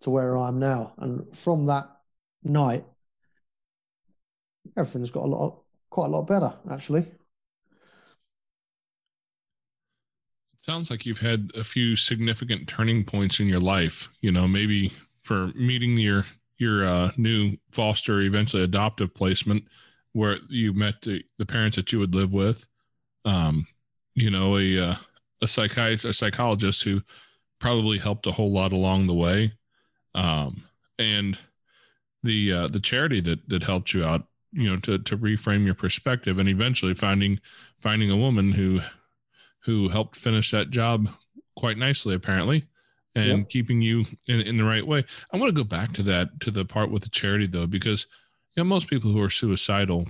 [0.00, 0.94] to where I am now.
[0.98, 1.88] And from that
[2.42, 2.84] night,
[4.76, 7.00] everything's got a lot, quite a lot better actually.
[10.54, 14.08] It sounds like you've had a few significant turning points in your life.
[14.20, 16.26] You know, maybe for meeting your
[16.58, 19.68] your uh, new foster, eventually adoptive placement,
[20.12, 22.66] where you met the, the parents that you would live with.
[23.24, 23.66] Um,
[24.14, 24.94] you know, a uh,
[25.40, 27.02] a psychiatrist, a psychologist who
[27.60, 29.52] probably helped a whole lot along the way,
[30.14, 30.64] um,
[30.98, 31.38] and
[32.22, 34.26] the uh, the charity that that helped you out.
[34.52, 37.38] You know, to to reframe your perspective, and eventually finding
[37.78, 38.80] finding a woman who
[39.66, 41.08] who helped finish that job
[41.56, 42.64] quite nicely, apparently,
[43.14, 43.48] and yep.
[43.50, 45.04] keeping you in, in the right way.
[45.32, 48.06] I want to go back to that to the part with the charity though, because
[48.54, 50.06] you know most people who are suicidal,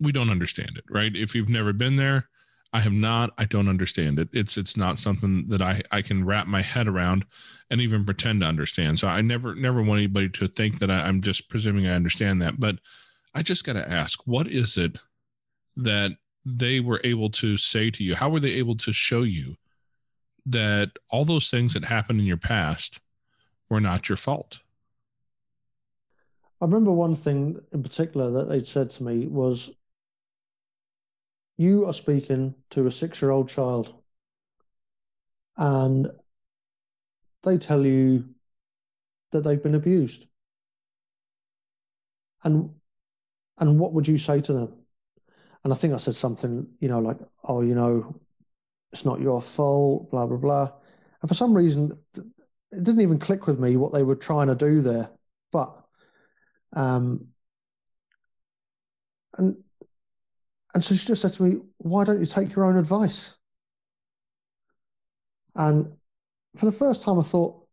[0.00, 1.14] we don't understand it, right?
[1.14, 2.28] If you've never been there,
[2.72, 3.30] I have not.
[3.36, 4.28] I don't understand it.
[4.32, 7.26] It's it's not something that I I can wrap my head around
[7.68, 9.00] and even pretend to understand.
[9.00, 12.40] So I never never want anybody to think that I, I'm just presuming I understand
[12.42, 12.60] that.
[12.60, 12.76] But
[13.34, 14.98] I just got to ask, what is it
[15.76, 16.12] that
[16.58, 18.14] they were able to say to you?
[18.14, 19.56] How were they able to show you
[20.46, 23.00] that all those things that happened in your past
[23.68, 24.60] were not your fault?
[26.60, 29.70] I remember one thing in particular that they'd said to me was,
[31.56, 33.94] You are speaking to a six year old child,
[35.56, 36.10] and
[37.42, 38.34] they tell you
[39.32, 40.26] that they've been abused.
[42.44, 42.74] And
[43.58, 44.79] and what would you say to them?
[45.64, 48.14] And I think I said something, you know, like, oh, you know,
[48.92, 50.72] it's not your fault, blah, blah, blah.
[51.20, 54.54] And for some reason, it didn't even click with me what they were trying to
[54.54, 55.10] do there.
[55.52, 55.76] But
[56.74, 57.28] um,
[59.38, 59.62] and
[60.74, 63.36] and so she just said to me, "Why don't you take your own advice?"
[65.54, 65.96] And
[66.56, 67.66] for the first time, I thought,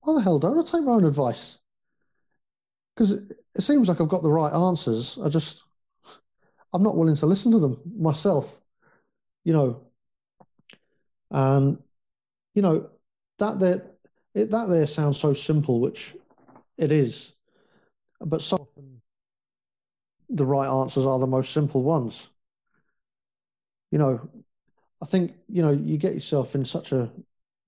[0.00, 1.58] "Why the hell don't I take my own advice?"
[2.94, 5.18] Because it, it seems like I've got the right answers.
[5.18, 5.64] I just
[6.72, 8.60] I'm not willing to listen to them myself,
[9.44, 9.86] you know.
[11.30, 11.78] And
[12.54, 12.90] you know
[13.38, 13.82] that there
[14.34, 16.16] it, that there sounds so simple, which
[16.78, 17.34] it is.
[18.20, 19.00] But so often,
[20.28, 22.30] the right answers are the most simple ones.
[23.90, 24.30] You know,
[25.02, 27.10] I think, you know, you get yourself in such a,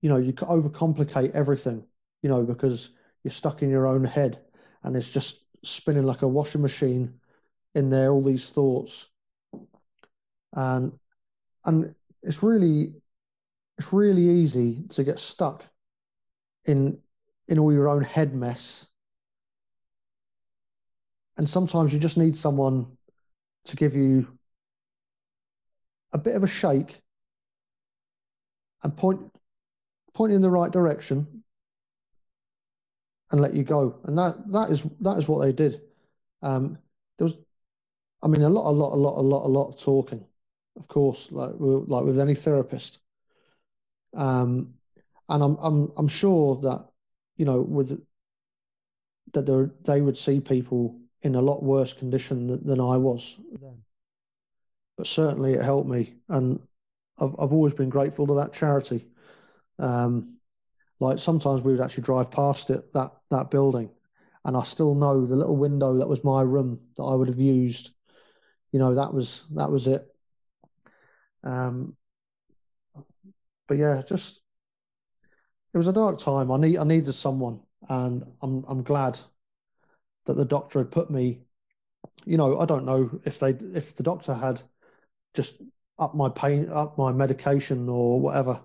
[0.01, 1.83] you know, you overcomplicate everything,
[2.21, 2.91] you know, because
[3.23, 4.39] you're stuck in your own head
[4.83, 7.19] and it's just spinning like a washing machine
[7.75, 9.09] in there, all these thoughts.
[10.53, 10.93] And,
[11.65, 12.93] and it's really,
[13.77, 15.63] it's really easy to get stuck
[16.65, 16.99] in,
[17.47, 18.87] in all your own head mess
[21.37, 22.97] and sometimes you just need someone
[23.65, 24.37] to give you
[26.13, 26.99] a bit of a shake
[28.83, 29.21] and point
[30.13, 31.43] point in the right direction
[33.31, 33.99] and let you go.
[34.03, 35.81] And that that is that is what they did.
[36.43, 36.77] Um,
[37.17, 37.37] there was,
[38.23, 40.25] I mean, a lot, a lot, a lot, a lot, a lot of talking,
[40.77, 42.99] of course, like like with any therapist.
[44.15, 44.75] Um,
[45.29, 46.87] and I'm I'm I'm sure that
[47.37, 48.05] you know with
[49.33, 53.39] that they would see people in a lot worse condition than, than I was.
[54.97, 56.59] But certainly it helped me, and
[57.19, 59.07] I've I've always been grateful to that charity.
[59.79, 60.39] Um,
[60.99, 63.91] like sometimes we would actually drive past it that that building,
[64.45, 67.39] and I still know the little window that was my room that I would have
[67.39, 67.92] used.
[68.73, 70.05] You know that was that was it.
[71.43, 71.95] Um,
[73.67, 74.41] but yeah, just
[75.73, 76.51] it was a dark time.
[76.51, 79.19] I need I needed someone, and I'm I'm glad
[80.25, 81.43] that the doctor had put me.
[82.25, 84.61] You know, I don't know if they if the doctor had
[85.33, 85.61] just
[85.99, 88.61] up my pain, up my medication or whatever,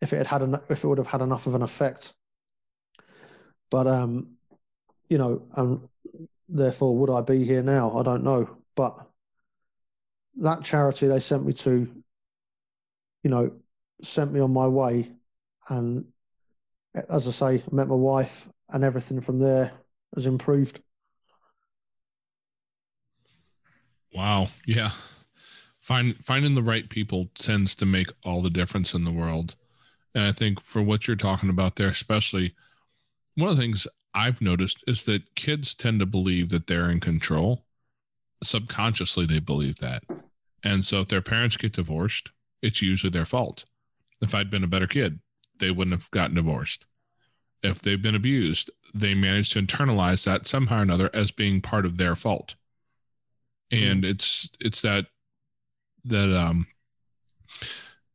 [0.00, 2.14] if it had had an, if it would have had enough of an effect.
[3.70, 4.36] But um,
[5.08, 5.88] you know, and
[6.48, 7.98] therefore would I be here now?
[7.98, 8.58] I don't know.
[8.76, 9.10] But
[10.36, 12.02] that charity they sent me to,
[13.22, 13.52] you know,
[14.02, 15.10] sent me on my way,
[15.68, 16.06] and
[17.08, 19.72] as I say, met my wife, and everything from there
[20.14, 20.80] has improved.
[24.14, 24.48] Wow.
[24.66, 24.90] Yeah.
[25.80, 29.56] Find finding the right people tends to make all the difference in the world.
[30.14, 32.54] And I think for what you're talking about there, especially
[33.34, 37.00] one of the things I've noticed is that kids tend to believe that they're in
[37.00, 37.64] control.
[38.42, 40.04] Subconsciously, they believe that.
[40.62, 42.30] And so if their parents get divorced,
[42.62, 43.64] it's usually their fault.
[44.20, 45.20] If I'd been a better kid,
[45.58, 46.86] they wouldn't have gotten divorced.
[47.62, 51.86] If they've been abused, they manage to internalize that somehow or another as being part
[51.86, 52.56] of their fault
[53.72, 55.06] and it's it's that
[56.04, 56.66] that um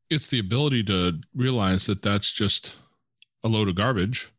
[0.09, 2.77] it's the ability to realize that that's just
[3.43, 4.31] a load of garbage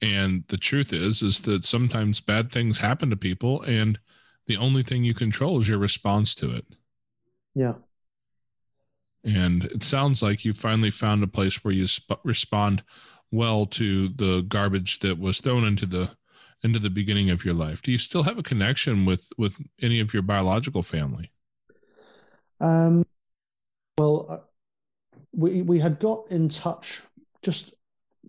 [0.00, 3.98] and the truth is is that sometimes bad things happen to people and
[4.46, 6.66] the only thing you control is your response to it
[7.54, 7.74] yeah
[9.24, 12.82] and it sounds like you finally found a place where you sp- respond
[13.30, 16.14] well to the garbage that was thrown into the
[16.64, 17.82] into the beginning of your life.
[17.82, 21.30] Do you still have a connection with with any of your biological family?
[22.60, 23.04] Um,
[23.98, 24.38] well, uh,
[25.32, 27.02] we we had got in touch
[27.42, 27.74] just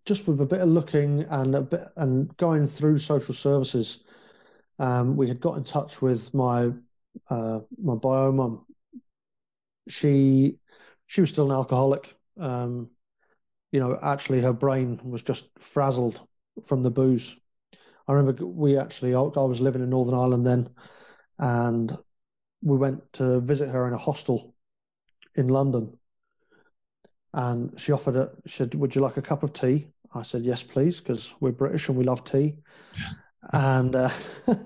[0.05, 4.03] just with a bit of looking and a bit and going through social services.
[4.79, 6.71] Um, we had got in touch with my
[7.29, 8.65] uh, my bio mum.
[9.87, 10.57] She
[11.07, 12.13] she was still an alcoholic.
[12.37, 12.89] Um,
[13.71, 16.21] you know, actually, her brain was just frazzled
[16.63, 17.39] from the booze.
[18.07, 20.69] I remember we actually, I was living in Northern Ireland then,
[21.39, 21.91] and
[22.61, 24.55] we went to visit her in a hostel
[25.35, 25.97] in London.
[27.33, 28.29] And she offered it.
[28.45, 31.51] She said, "Would you like a cup of tea?" I said, "Yes, please," because we're
[31.51, 32.57] British and we love tea.
[33.53, 34.09] And uh,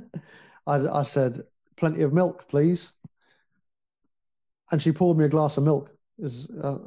[0.68, 1.40] I, I said,
[1.78, 2.94] "Plenty of milk, please."
[4.72, 5.92] And she poured me a glass of milk.
[6.20, 6.78] Is uh,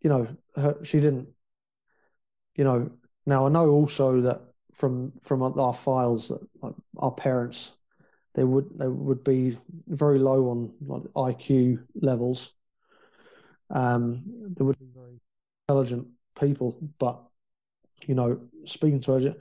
[0.00, 1.28] you know, her, she didn't.
[2.56, 2.90] You know,
[3.26, 4.40] now I know also that
[4.74, 7.72] from from our files that like, our parents
[8.34, 12.54] they would they would be very low on like IQ levels.
[13.70, 15.20] Um, they would be very
[15.68, 17.22] intelligent people, but
[18.06, 19.34] you know, speaking to her,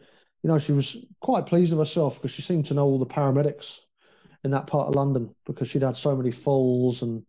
[0.44, 3.06] you know, she was quite pleased with herself because she seemed to know all the
[3.06, 3.80] paramedics
[4.44, 7.24] in that part of London because she'd had so many falls and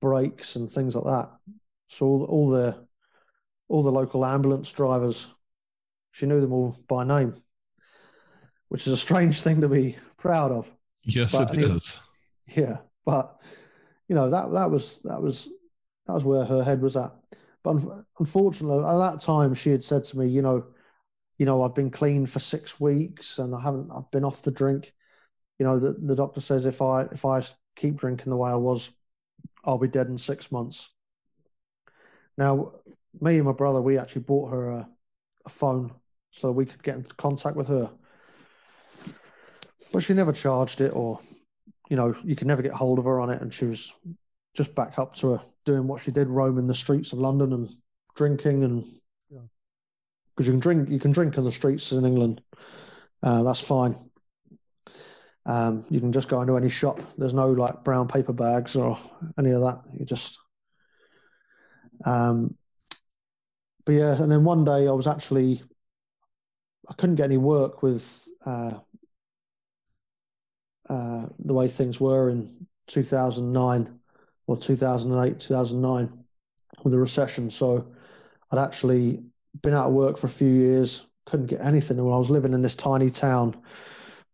[0.00, 1.30] breaks and things like that.
[1.88, 2.86] So all, all the
[3.68, 5.34] all the local ambulance drivers,
[6.10, 7.34] she knew them all by name,
[8.68, 10.74] which is a strange thing to be proud of.
[11.04, 11.98] Yes, But it anyway- is.
[12.46, 13.40] Yeah, but
[14.08, 15.48] you know that that was that was
[16.06, 17.12] that was where her head was at.
[17.62, 17.76] But
[18.18, 20.64] unfortunately, at that time, she had said to me, you know,
[21.38, 23.90] you know, I've been clean for six weeks and I haven't.
[23.94, 24.92] I've been off the drink.
[25.58, 27.42] You know, the the doctor says if I if I
[27.76, 28.92] keep drinking the way I was,
[29.64, 30.90] I'll be dead in six months.
[32.36, 32.72] Now,
[33.20, 34.88] me and my brother, we actually bought her a,
[35.44, 35.92] a phone
[36.30, 37.90] so we could get in contact with her.
[39.92, 41.20] But she never charged it or
[41.92, 43.94] you know, you could never get hold of her on it, and she was
[44.54, 47.70] just back up to her doing what she did, roaming the streets of London and
[48.14, 48.86] drinking, and
[50.34, 52.42] because you can drink, you can drink in the streets in England,
[53.22, 53.94] uh, that's fine.
[55.44, 57.00] Um, you can just go into any shop.
[57.18, 58.98] There's no like brown paper bags or
[59.38, 59.82] any of that.
[59.92, 60.38] You just,
[62.04, 62.56] um,
[63.84, 64.22] but yeah.
[64.22, 65.62] And then one day I was actually,
[66.88, 68.78] I couldn't get any work with uh,
[70.88, 73.98] uh, the way things were in 2009
[74.46, 76.24] or 2008, 2009
[76.84, 77.50] with the recession.
[77.50, 77.92] So
[78.50, 79.24] I'd actually
[79.60, 81.98] been out of work for a few years, couldn't get anything.
[81.98, 83.60] And I was living in this tiny town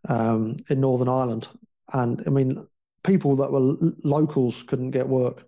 [0.08, 1.48] um, in Northern Ireland.
[1.92, 2.66] And I mean,
[3.02, 5.44] people that were locals couldn't get work.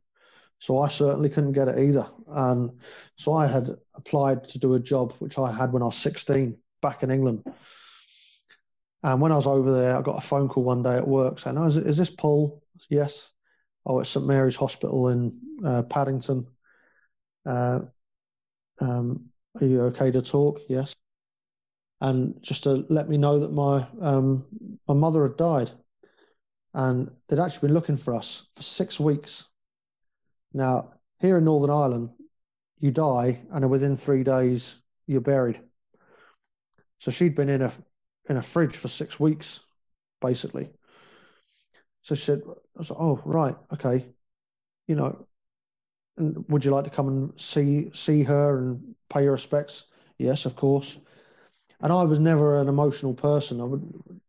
[0.59, 2.07] So I certainly couldn't get it either.
[2.29, 2.81] And
[3.17, 6.59] so I had applied to do a job, which I had when I was 16
[6.83, 7.45] back in England.
[9.03, 11.39] And when I was over there, I got a phone call one day at work
[11.39, 13.31] saying, "Oh, is, is this Paul?" Said, Yes.
[13.87, 16.47] Oh, it's St Mary's Hospital in uh, Paddington.
[17.47, 17.81] Uh,
[18.79, 20.61] um, are you okay to talk?
[20.69, 20.95] Yes.
[22.01, 24.47] And just to let me know that my um,
[24.89, 25.71] my mother had died,
[26.73, 29.47] and they'd actually been looking for us for six weeks.
[30.53, 32.11] Now, here in Northern Ireland,
[32.79, 35.61] you die, and within three days you're buried.
[36.99, 37.73] So she'd been in a
[38.29, 39.61] in a fridge for six weeks,
[40.21, 40.71] basically.
[42.03, 44.07] So she said, I was like, oh, right, okay.
[44.87, 45.27] You know,
[46.49, 49.87] would you like to come and see see her and pay your respects?
[50.19, 51.01] Yes, of course.
[51.81, 53.61] And I was never an emotional person.
[53.61, 53.83] I would,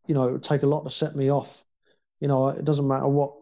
[0.08, 1.64] you know, it would take a lot to set me off.
[2.20, 3.34] You know, it doesn't matter what,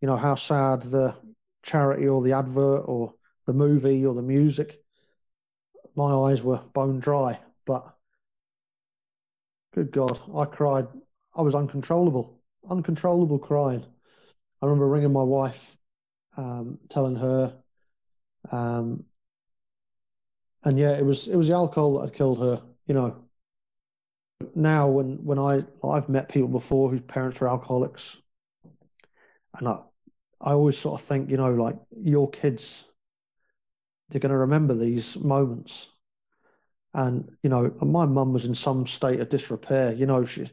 [0.00, 1.16] you know, how sad the
[1.62, 3.14] charity or the advert or
[3.46, 4.82] the movie or the music.
[5.96, 7.96] My eyes were bone dry, but
[9.74, 10.86] good God, I cried.
[11.34, 13.84] I was uncontrollable, uncontrollable crying.
[14.62, 15.76] I remember ringing my wife,
[16.36, 17.56] um, telling her,
[18.50, 19.04] um,
[20.64, 22.62] and yeah, it was it was the alcohol that had killed her.
[22.86, 23.24] You know.
[24.54, 28.22] Now, when when I I've met people before whose parents are alcoholics,
[29.58, 29.80] and I
[30.40, 32.86] I always sort of think, you know, like your kids,
[34.08, 35.90] they're going to remember these moments.
[36.94, 39.92] And you know, my mum was in some state of disrepair.
[39.92, 40.50] You know, she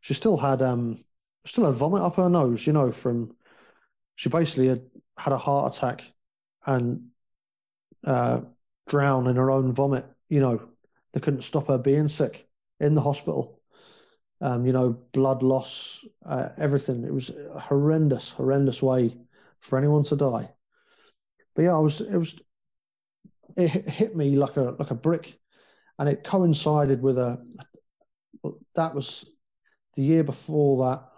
[0.00, 1.04] she still had um
[1.46, 2.66] still had vomit up her nose.
[2.66, 3.36] You know, from
[4.16, 4.82] she basically had
[5.16, 6.02] had a heart attack
[6.66, 7.08] and
[8.04, 8.40] uh,
[8.88, 10.06] drowned in her own vomit.
[10.28, 10.68] You know,
[11.12, 12.48] they couldn't stop her being sick
[12.80, 13.60] in the hospital.
[14.40, 17.04] Um, you know, blood loss, uh, everything.
[17.04, 19.16] It was a horrendous, horrendous way
[19.60, 20.50] for anyone to die.
[21.54, 22.00] But yeah, I was.
[22.00, 22.38] It was.
[23.56, 25.40] It hit me like a like a brick,
[25.98, 27.44] and it coincided with a.
[28.76, 29.28] That was
[29.96, 31.08] the year before that.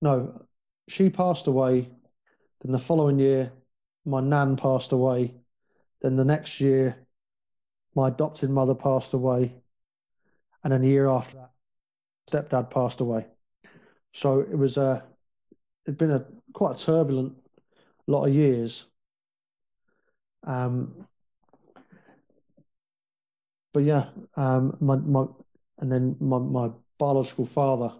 [0.00, 0.46] No,
[0.88, 1.88] she passed away.
[2.62, 3.52] Then the following year,
[4.04, 5.34] my nan passed away.
[6.00, 7.06] Then the next year,
[7.94, 9.62] my adopted mother passed away.
[10.64, 11.50] And then a year after that,
[12.30, 13.26] stepdad passed away.
[14.12, 15.04] So it was a,
[15.86, 17.34] it'd been a quite a turbulent
[18.06, 18.86] lot of years.
[20.44, 21.06] Um,
[23.72, 24.06] but yeah,
[24.36, 25.24] um, my, my,
[25.78, 27.92] and then my, my biological father,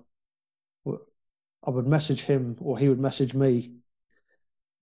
[1.64, 3.81] I would message him or he would message me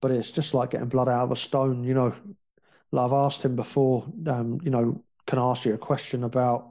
[0.01, 1.83] but it's just like getting blood out of a stone.
[1.83, 2.15] You know,
[2.91, 4.05] like I've asked him before.
[4.27, 6.67] Um, you know, can I ask you a question about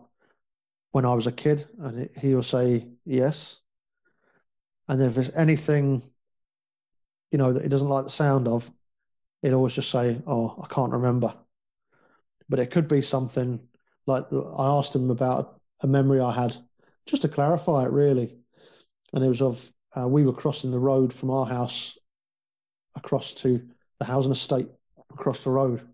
[0.90, 1.64] when I was a kid?
[1.78, 3.60] And he'll say yes.
[4.88, 6.02] And then if there's anything,
[7.30, 8.70] you know, that he doesn't like the sound of,
[9.40, 11.32] he'd always just say, "Oh, I can't remember."
[12.48, 13.60] But it could be something
[14.06, 16.56] like I asked him about a memory I had,
[17.06, 18.36] just to clarify it, really.
[19.12, 21.96] And it was of uh, we were crossing the road from our house
[22.94, 23.68] across to
[23.98, 24.68] the housing estate
[25.12, 25.86] across the road,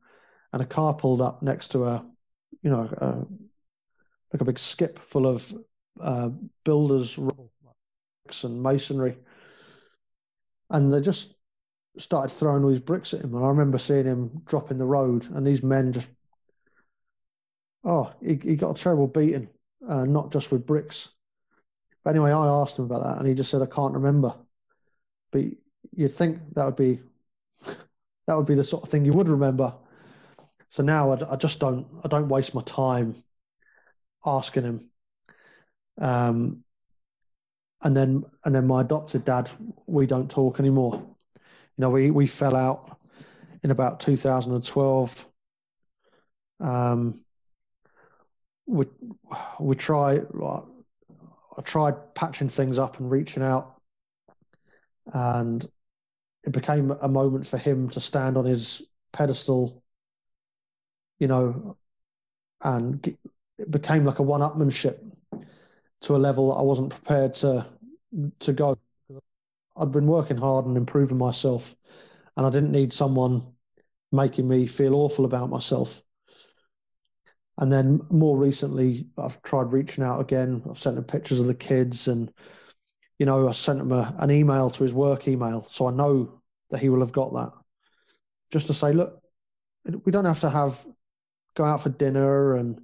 [0.53, 2.05] and a car pulled up next to a,
[2.63, 3.27] you know, a,
[4.33, 5.53] like a big skip full of
[6.01, 6.31] uh,
[6.65, 9.17] builders' bricks and masonry,
[10.71, 11.37] and they just
[11.99, 13.35] started throwing all these bricks at him.
[13.35, 16.11] And I remember seeing him drop in the road, and these men just,
[17.85, 19.49] oh, he, he got a terrible beating,
[19.89, 21.11] uh, not just with bricks.
[22.05, 24.35] But anyway, I asked him about that, and he just said, I can't remember.
[25.33, 25.45] But
[25.93, 26.99] you'd think that would be
[28.27, 29.75] that would be the sort of thing you would remember.
[30.69, 33.23] So now I, I just don't I don't waste my time
[34.25, 34.91] asking him.
[35.99, 36.65] Um,
[37.83, 39.51] and then and then my adopted dad,
[39.87, 40.95] we don't talk anymore.
[41.35, 42.99] You know, we we fell out
[43.63, 45.27] in about 2012.
[46.61, 47.25] Um,
[48.67, 48.87] we
[49.61, 50.21] we try.
[51.59, 53.81] I tried patching things up and reaching out,
[55.13, 55.65] and
[56.47, 59.83] it became a moment for him to stand on his pedestal,
[61.19, 61.77] you know,
[62.63, 63.07] and
[63.59, 64.99] it became like a one-upmanship
[66.03, 67.67] to a level I wasn't prepared to
[68.41, 68.79] to go.
[69.77, 71.77] I'd been working hard and improving myself,
[72.37, 73.55] and I didn't need someone
[74.13, 76.03] making me feel awful about myself.
[77.59, 80.63] And then more recently, I've tried reaching out again.
[80.69, 82.33] I've sent him pictures of the kids and
[83.19, 86.36] you know, I sent him a, an email to his work email, so I know
[86.71, 87.53] that he will have got that.
[88.51, 89.21] Just to say, look,
[90.05, 90.85] we don't have to have
[91.55, 92.81] go out for dinner, and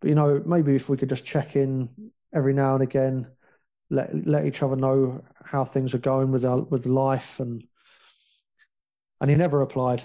[0.00, 1.88] but you know, maybe if we could just check in
[2.34, 3.30] every now and again,
[3.90, 7.64] let let each other know how things are going with our, with life, and
[9.20, 10.02] and he never replied.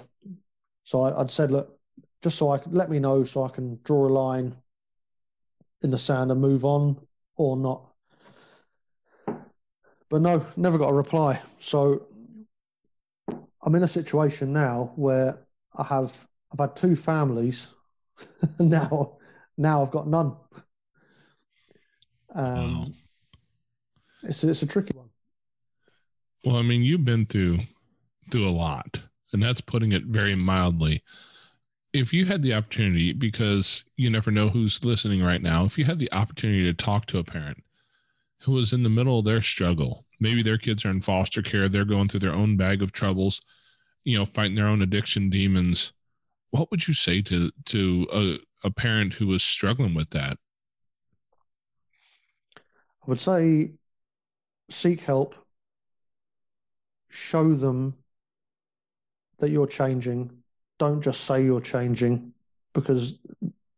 [0.83, 1.79] So I, would said, look,
[2.21, 4.55] just so I could let me know, so I can draw a line
[5.81, 6.99] in the sand and move on,
[7.35, 7.87] or not.
[10.09, 11.39] But no, never got a reply.
[11.59, 12.07] So
[13.63, 15.45] I'm in a situation now where
[15.77, 17.73] I have I've had two families.
[18.59, 19.17] now
[19.57, 20.35] now I've got none.
[22.33, 22.87] Um, wow.
[24.23, 25.09] It's it's a tricky one.
[26.43, 27.59] Well, I mean, you've been through
[28.29, 31.03] through a lot, and that's putting it very mildly.
[31.93, 35.83] If you had the opportunity, because you never know who's listening right now, if you
[35.85, 37.63] had the opportunity to talk to a parent
[38.43, 40.05] who was in the middle of their struggle.
[40.21, 43.41] Maybe their kids are in foster care, they're going through their own bag of troubles,
[44.03, 45.91] you know, fighting their own addiction demons.
[46.51, 50.37] What would you say to to a, a parent who was struggling with that?
[52.55, 53.71] I would say
[54.69, 55.35] seek help,
[57.09, 57.95] show them
[59.39, 60.43] that you're changing.
[60.77, 62.33] Don't just say you're changing
[62.73, 63.19] because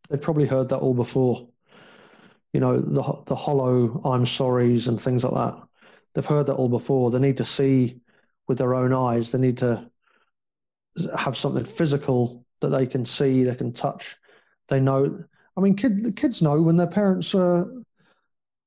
[0.10, 1.48] they've probably heard that all before
[2.54, 5.68] you know, the the hollow I'm sorries and things like that.
[6.14, 7.12] They've heard that all before.
[7.12, 8.00] They need to see
[8.48, 9.32] with their own eyes.
[9.32, 9.90] They need to
[11.18, 14.16] have something physical that they can see, they can touch.
[14.68, 15.24] They know.
[15.58, 17.66] I mean, kid, the kids know when their parents are,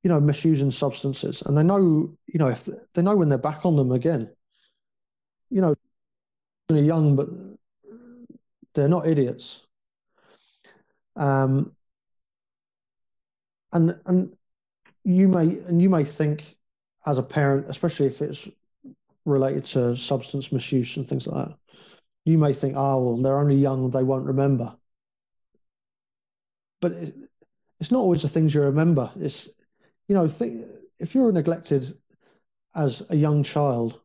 [0.02, 3.64] you know, misusing substances, and they know, you know, if they know when they're back
[3.64, 4.30] on them again.
[5.50, 5.74] You know,
[6.68, 7.28] they're young, but
[8.74, 9.66] they're not idiots.
[11.14, 11.74] Um,
[13.72, 14.36] and and
[15.04, 16.55] you may and you may think
[17.06, 18.48] as a parent, especially if it's
[19.24, 21.58] related to substance misuse and things like that,
[22.24, 24.76] you may think, oh well, they're only young, they won't remember.
[26.80, 27.14] But it,
[27.80, 29.10] it's not always the things you remember.
[29.16, 29.50] It's
[30.08, 30.28] you know,
[30.98, 31.84] if you're neglected
[32.74, 34.00] as a young child,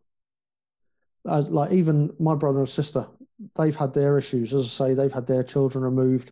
[1.29, 3.07] as like even my brother and sister,
[3.55, 4.53] they've had their issues.
[4.53, 6.31] As I say, they've had their children removed.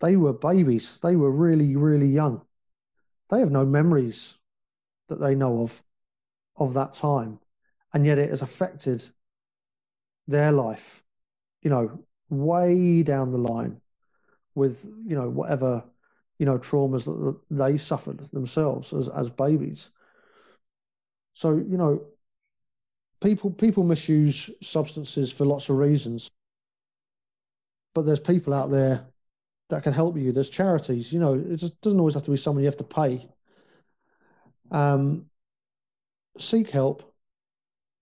[0.00, 1.00] They were babies.
[1.00, 2.42] They were really, really young
[3.30, 4.38] they have no memories
[5.08, 5.82] that they know of
[6.58, 7.38] of that time
[7.92, 9.04] and yet it has affected
[10.26, 11.02] their life
[11.62, 13.80] you know way down the line
[14.54, 15.84] with you know whatever
[16.38, 19.90] you know traumas that they suffered themselves as, as babies
[21.34, 22.04] so you know
[23.22, 26.30] people people misuse substances for lots of reasons
[27.94, 29.06] but there's people out there
[29.68, 30.32] that can help you.
[30.32, 32.84] There's charities, you know, it just doesn't always have to be someone you have to
[32.84, 33.26] pay.
[34.70, 35.26] Um,
[36.40, 37.14] seek help,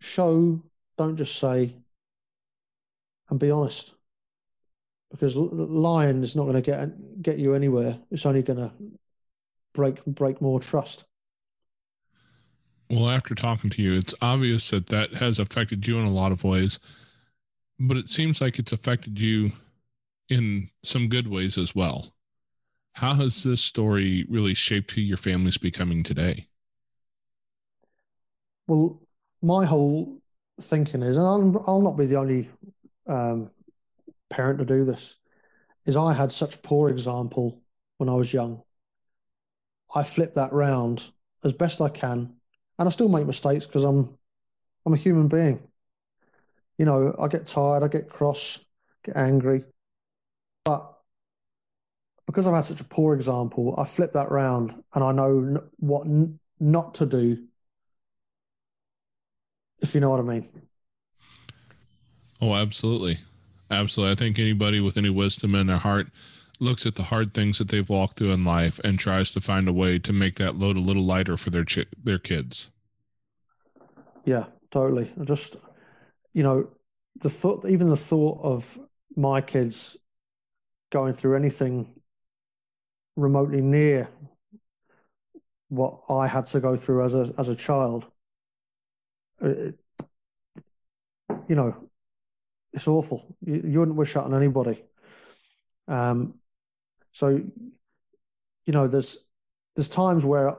[0.01, 0.62] show,
[0.97, 1.74] don't just say,
[3.31, 3.94] and be honest.
[5.11, 7.98] Because lying is not going to get get you anywhere.
[8.11, 8.73] It's only going to
[9.73, 11.05] break break more trust.
[12.90, 16.32] Well, after talking to you, it's obvious that that has affected you in a lot
[16.32, 16.78] of ways,
[17.78, 19.52] but it seems like it's affected you
[20.28, 22.15] in some good ways as well.
[22.94, 26.48] How has this story really shaped who your family's becoming today?
[28.66, 29.01] Well,
[29.43, 30.20] my whole
[30.61, 32.49] thinking is, and I'll, I'll not be the only
[33.07, 33.51] um,
[34.31, 35.16] parent to do this,
[35.86, 37.62] is I had such poor example
[37.99, 38.62] when I was young.
[39.95, 41.11] I flip that round
[41.45, 42.36] as best I can,
[42.78, 44.16] and I still make mistakes because I'm
[44.86, 45.66] I'm a human being.
[46.78, 48.65] You know, I get tired, I get cross,
[49.05, 49.65] get angry,
[50.65, 50.95] but
[52.27, 56.07] because I've had such a poor example, I flip that round and I know what
[56.07, 57.47] n- not to do.
[59.82, 60.48] If you know what I mean.
[62.40, 63.18] Oh, absolutely.
[63.70, 64.12] Absolutely.
[64.12, 66.09] I think anybody with any wisdom in their heart
[66.60, 69.68] looks at the hard things that they've walked through in life and tries to find
[69.68, 72.70] a way to make that load a little lighter for their chi- their kids.
[74.24, 75.12] Yeah, totally.
[75.20, 75.56] I just,
[76.32, 76.70] you know,
[77.16, 78.78] the thought, even the thought of
[79.16, 79.96] my kids
[80.90, 81.86] going through anything
[83.16, 84.09] remotely near
[85.68, 88.10] what I had to go through as a as a child,
[91.49, 91.91] you know,
[92.73, 93.37] it's awful.
[93.41, 94.83] You, you wouldn't wish that on anybody.
[95.87, 96.35] Um,
[97.12, 99.19] so, you know, there's
[99.77, 100.57] there's times where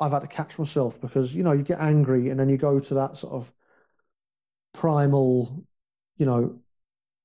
[0.00, 2.78] I've had to catch myself because you know you get angry and then you go
[2.78, 3.52] to that sort of
[4.72, 5.64] primal,
[6.16, 6.60] you know,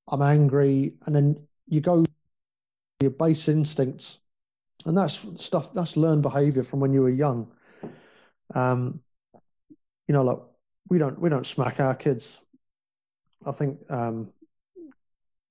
[0.10, 2.06] I'm angry, and then you go
[3.02, 4.20] your base instincts,
[4.86, 7.52] and that's stuff that's learned behavior from when you were young.
[8.54, 9.02] Um,
[10.08, 10.40] you know, like
[10.90, 12.40] we don't we don't smack our kids.
[13.46, 14.32] I think um,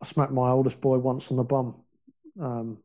[0.00, 1.82] I smacked my oldest boy once on the bum,
[2.40, 2.78] um,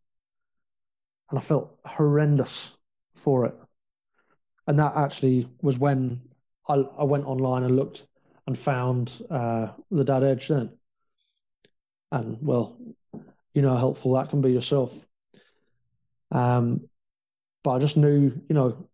[1.29, 2.77] and I felt horrendous
[3.15, 3.55] for it.
[4.67, 6.21] And that actually was when
[6.67, 8.07] I, I went online and looked
[8.45, 10.71] and found uh, the Dad Edge then.
[12.11, 12.77] And well,
[13.53, 15.05] you know how helpful that can be yourself.
[16.31, 16.87] Um,
[17.63, 18.88] but I just knew, you know,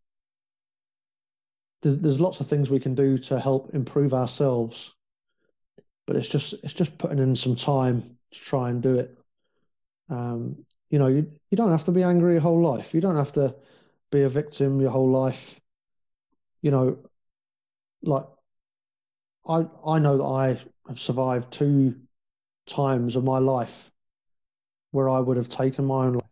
[1.85, 4.95] there's, there's lots of things we can do to help improve ourselves,
[6.07, 9.15] but it's just it's just putting in some time to try and do it.
[10.09, 12.95] Um, you know, you you don't have to be angry your whole life.
[12.95, 13.55] You don't have to
[14.11, 15.61] be a victim your whole life.
[16.63, 16.97] You know,
[18.01, 18.25] like
[19.47, 20.57] I I know that I
[20.87, 22.01] have survived two
[22.65, 23.91] times of my life
[24.89, 26.29] where I would have taken my own life.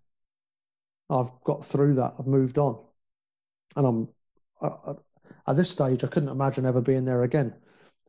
[1.12, 2.14] I've got through that.
[2.18, 2.84] I've moved on,
[3.76, 4.08] and I'm
[5.48, 6.04] at this stage.
[6.04, 7.56] I couldn't imagine ever being there again.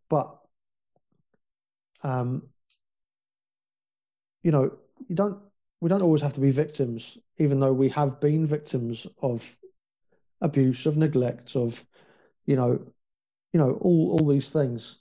[0.08, 0.38] But
[2.02, 2.50] um,
[4.42, 4.76] you know,
[5.08, 5.40] you don't.
[5.80, 9.58] We don't always have to be victims, even though we have been victims of
[10.40, 11.84] abuse, of neglect, of
[12.46, 12.92] you know,
[13.52, 15.00] you know, all all these things.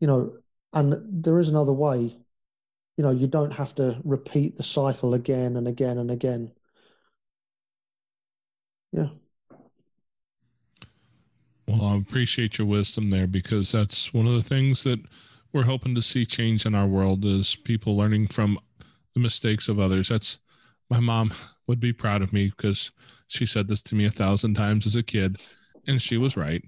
[0.00, 0.38] You know,
[0.72, 2.16] and there is another way.
[2.96, 6.52] You know, you don't have to repeat the cycle again and again and again.
[8.92, 9.08] Yeah.
[11.68, 15.00] Well, I appreciate your wisdom there because that's one of the things that
[15.52, 18.58] we're hoping to see change in our world is people learning from
[19.12, 20.08] the mistakes of others.
[20.08, 20.38] That's
[20.88, 21.34] my mom
[21.66, 22.90] would be proud of me because
[23.26, 25.36] she said this to me a thousand times as a kid,
[25.86, 26.64] and she was right.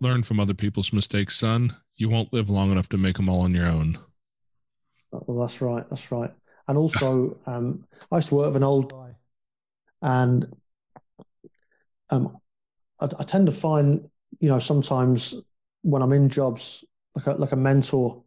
[0.00, 1.74] Learn from other people's mistakes, son.
[1.96, 3.98] You won't live long enough to make them all on your own.
[5.10, 5.84] Well, that's right.
[5.90, 6.30] That's right.
[6.68, 9.16] And also, um, I used to work with an old guy,
[10.02, 10.54] and
[12.10, 12.40] um,
[13.02, 14.08] I, I tend to find,
[14.40, 15.34] you know, sometimes
[15.82, 16.84] when I'm in jobs,
[17.14, 18.22] like a, like a mentor,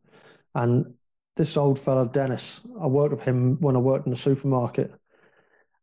[0.53, 0.93] and
[1.35, 4.91] this old fella Dennis, I worked with him when I worked in the supermarket,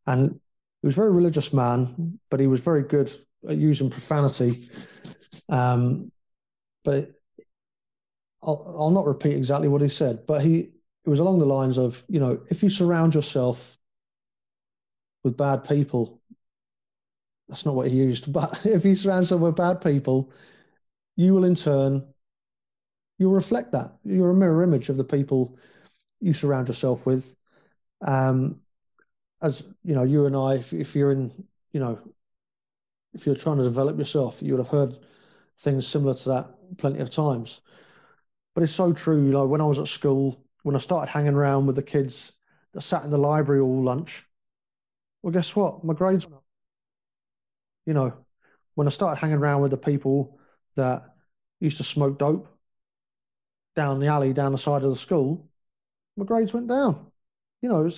[0.05, 0.39] and
[0.81, 3.11] he was a very religious man, but he was very good
[3.47, 4.51] at using profanity.
[5.49, 6.11] Um,
[6.83, 7.11] but
[8.41, 10.71] I'll, I'll not repeat exactly what he said, but he
[11.05, 13.77] it was along the lines of, you know, if you surround yourself
[15.23, 16.21] with bad people,
[17.47, 20.31] that's not what he used, but if you surround yourself with bad people,
[21.15, 22.05] you will in turn,
[23.17, 23.93] you'll reflect that.
[24.03, 25.57] You're a mirror image of the people
[26.19, 27.35] you surround yourself with.
[28.01, 28.61] Um,
[29.41, 31.31] as you know, you and I, if, if you're in,
[31.73, 31.99] you know,
[33.13, 34.97] if you're trying to develop yourself, you would have heard
[35.59, 37.61] things similar to that plenty of times.
[38.55, 39.25] But it's so true.
[39.25, 42.33] You know, when I was at school, when I started hanging around with the kids
[42.73, 44.25] that sat in the library all lunch,
[45.21, 45.83] well, guess what?
[45.83, 46.42] My grades went up.
[47.85, 48.13] You know,
[48.75, 50.39] when I started hanging around with the people
[50.75, 51.03] that
[51.59, 52.47] used to smoke dope,
[53.75, 55.49] down the alley, down the side of the school,
[56.15, 57.07] my grades went down.
[57.61, 57.89] You know,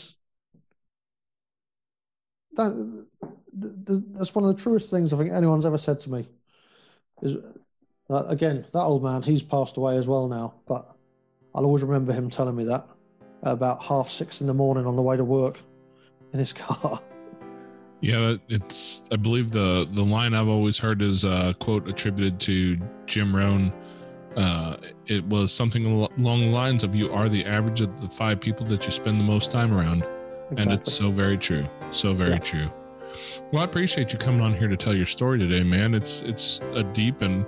[2.56, 3.08] that
[4.14, 6.28] that's one of the truest things I think anyone's ever said to me.
[7.22, 7.38] Is
[8.10, 9.22] uh, again that old man?
[9.22, 10.96] He's passed away as well now, but
[11.54, 12.88] I'll always remember him telling me that
[13.44, 15.60] about half six in the morning on the way to work
[16.34, 17.02] in his car.
[18.06, 19.10] Yeah, it's.
[19.12, 22.78] I believe the the line I've always heard is a quote attributed to
[23.08, 23.74] Jim Rohn.
[24.36, 24.78] Uh,
[25.08, 28.64] it was something along the lines of "You are the average of the five people
[28.68, 30.58] that you spend the most time around," exactly.
[30.62, 31.68] and it's so very true.
[31.90, 32.38] So very yeah.
[32.38, 32.70] true.
[33.52, 35.96] Well, I appreciate you coming on here to tell your story today, man.
[35.96, 37.44] It's it's a deep and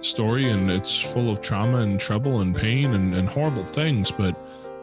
[0.00, 4.10] story, and it's full of trauma and trouble and pain and, and horrible things.
[4.10, 4.34] But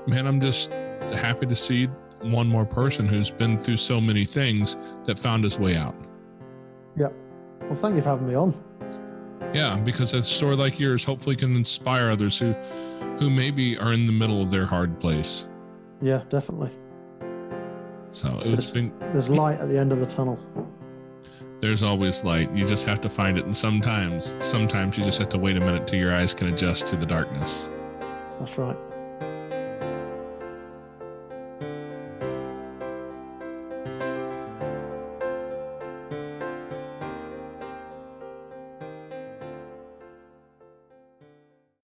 [0.07, 0.72] man, I'm just
[1.14, 1.89] happy to see
[2.31, 5.95] one more person who's been through so many things that found his way out.
[6.97, 7.10] Yeah.
[7.61, 8.53] Well, thank you for having me on.
[9.53, 12.53] Yeah, because a story like yours hopefully can inspire others who
[13.19, 15.47] who maybe are in the middle of their hard place.
[16.02, 16.72] Yeah, definitely.
[18.11, 20.39] So there's, been, there's light at the end of the tunnel.
[21.60, 22.53] There's always light.
[22.53, 25.60] You just have to find it, and sometimes, sometimes you just have to wait a
[25.60, 27.69] minute till your eyes can adjust to the darkness.
[28.39, 28.77] That's right.